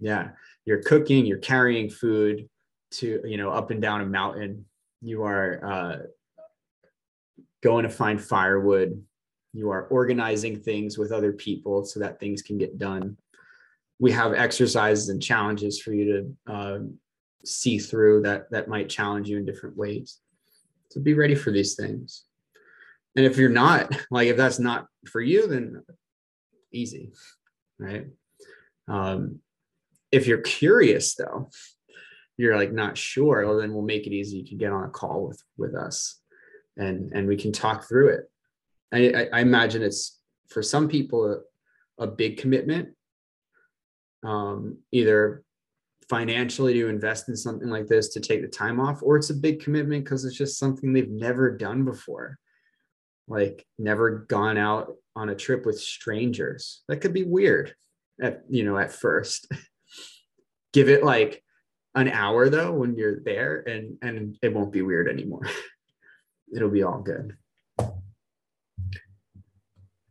[0.00, 0.30] yeah,
[0.64, 2.48] you're cooking, you're carrying food
[2.92, 4.64] to you know up and down a mountain.
[5.00, 5.96] You are uh,
[7.62, 9.02] going to find firewood.
[9.52, 13.16] You are organizing things with other people so that things can get done.
[13.98, 16.78] We have exercises and challenges for you to uh,
[17.44, 20.21] see through that that might challenge you in different ways.
[20.92, 22.24] So be ready for these things.
[23.16, 25.82] And if you're not, like if that's not for you, then
[26.72, 27.12] easy,
[27.78, 28.06] right?
[28.88, 29.40] Um,
[30.10, 31.48] if you're curious though,
[32.36, 34.38] you're like not sure, well then we'll make it easy.
[34.38, 36.20] You can get on a call with with us
[36.76, 38.30] and and we can talk through it.
[38.92, 41.42] I, I imagine it's for some people
[41.98, 42.90] a, a big commitment,
[44.22, 45.42] um, either
[46.12, 49.34] financially to invest in something like this to take the time off, or it's a
[49.34, 52.38] big commitment because it's just something they've never done before,
[53.26, 56.82] like never gone out on a trip with strangers.
[56.86, 57.74] That could be weird
[58.20, 59.50] at you know at first.
[60.74, 61.42] Give it like
[61.94, 65.42] an hour though when you're there and and it won't be weird anymore
[66.54, 67.38] it'll be all good.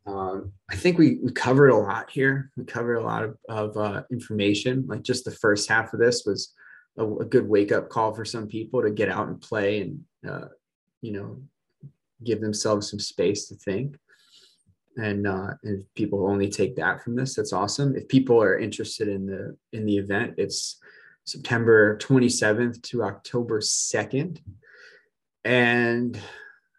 [0.08, 2.52] Um, I think we we covered a lot here.
[2.58, 4.86] We covered a lot of, of uh, information.
[4.88, 6.54] Like just the first half of this was
[6.98, 10.00] a, a, good wake up call for some people to get out and play and
[10.28, 10.48] uh,
[11.02, 11.42] you know
[12.24, 13.96] give themselves some space to think.
[14.98, 17.96] And uh, and people only take that from this, that's awesome.
[17.96, 20.80] If people are interested in the in the event, it's
[21.26, 24.40] September 27th to October 2nd
[25.44, 26.20] and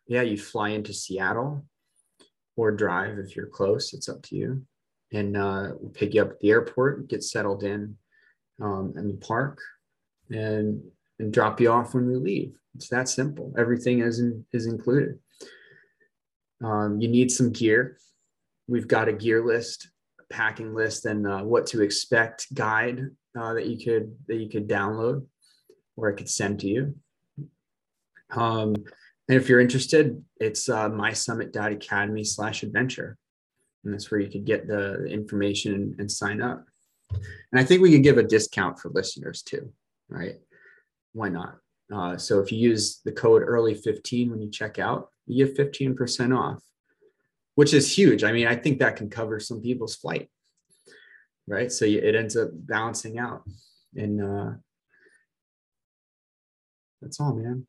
[0.06, 1.64] yeah, you fly into Seattle
[2.56, 3.92] or drive if you're close.
[3.92, 4.62] It's up to you.
[5.12, 7.96] And uh, we'll pick you up at the airport, get settled in
[8.60, 9.60] um, in the park,
[10.30, 10.82] and
[11.18, 12.56] and drop you off when we leave.
[12.74, 13.52] It's that simple.
[13.58, 15.18] Everything is in, is included.
[16.64, 17.98] Um, you need some gear.
[18.68, 19.88] We've got a gear list,
[20.20, 24.48] a packing list, and uh, what to expect guide uh, that you could that you
[24.48, 25.26] could download,
[25.96, 26.94] or I could send to you.
[28.30, 28.74] Um,
[29.32, 33.16] and if you're interested, it's uh, mysummit.academy slash adventure.
[33.82, 36.66] And that's where you could get the information and, sign up.
[37.10, 39.72] And I think we could give a discount for listeners too,
[40.10, 40.34] right?
[41.14, 41.56] Why not?
[41.90, 46.38] Uh, so if you use the code early15 when you check out, you get 15%
[46.38, 46.62] off,
[47.54, 48.24] which is huge.
[48.24, 50.28] I mean, I think that can cover some people's flight,
[51.46, 51.72] right?
[51.72, 53.44] So it ends up balancing out.
[53.96, 54.50] And uh,
[57.00, 57.66] that's all, man.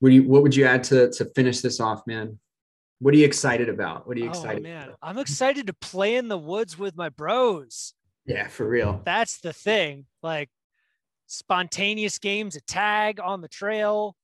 [0.00, 2.38] What do you what would you add to to finish this off, man?
[2.98, 4.06] What are you excited about?
[4.06, 4.58] What are you oh, excited?
[4.58, 4.98] Oh, man, about?
[5.02, 7.94] I'm excited to play in the woods with my bros.
[8.26, 9.00] Yeah, for real.
[9.04, 10.06] That's the thing.
[10.22, 10.50] Like
[11.26, 14.16] spontaneous games a tag on the trail,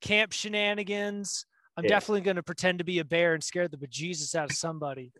[0.00, 1.46] camp shenanigans.
[1.76, 1.90] I'm yeah.
[1.90, 5.12] definitely going to pretend to be a bear and scare the bejesus out of somebody.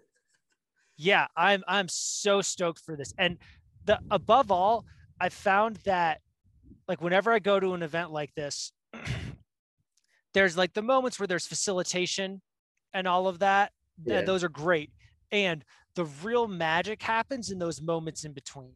[0.97, 3.15] Yeah, I'm I'm so stoked for this.
[3.17, 3.39] And
[3.85, 4.85] the above all,
[5.21, 6.21] I found that
[6.89, 8.73] like whenever I go to an event like this,
[10.35, 12.41] there's like the moments where there's facilitation
[12.93, 13.73] and all of that.
[14.05, 14.23] Yeah.
[14.23, 14.91] those are great.
[15.31, 15.65] And
[15.95, 18.75] the real magic happens in those moments in between.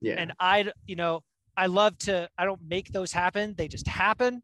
[0.00, 0.14] Yeah.
[0.18, 1.22] And I, you know,
[1.56, 3.54] I love to, I don't make those happen.
[3.56, 4.42] They just happen.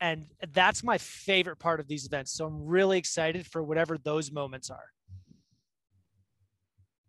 [0.00, 2.32] And that's my favorite part of these events.
[2.32, 4.86] So I'm really excited for whatever those moments are.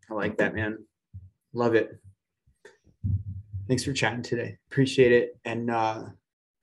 [0.10, 0.78] I like that, man.
[1.54, 2.00] Love it.
[3.68, 4.58] Thanks for chatting today.
[4.70, 5.40] Appreciate it.
[5.46, 6.04] And uh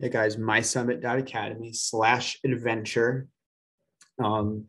[0.01, 3.29] yeah, guys, mysummit.academy slash adventure.
[4.23, 4.67] Um,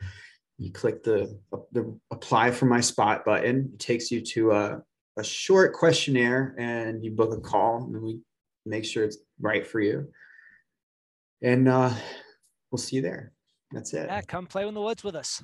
[0.57, 1.39] you click the,
[1.71, 3.71] the apply for my spot button.
[3.73, 4.82] It takes you to a,
[5.17, 8.19] a short questionnaire and you book a call and we
[8.65, 10.09] make sure it's right for you.
[11.41, 11.93] And uh,
[12.69, 13.32] we'll see you there.
[13.71, 14.07] That's it.
[14.07, 15.41] Yeah, come play in the woods with us.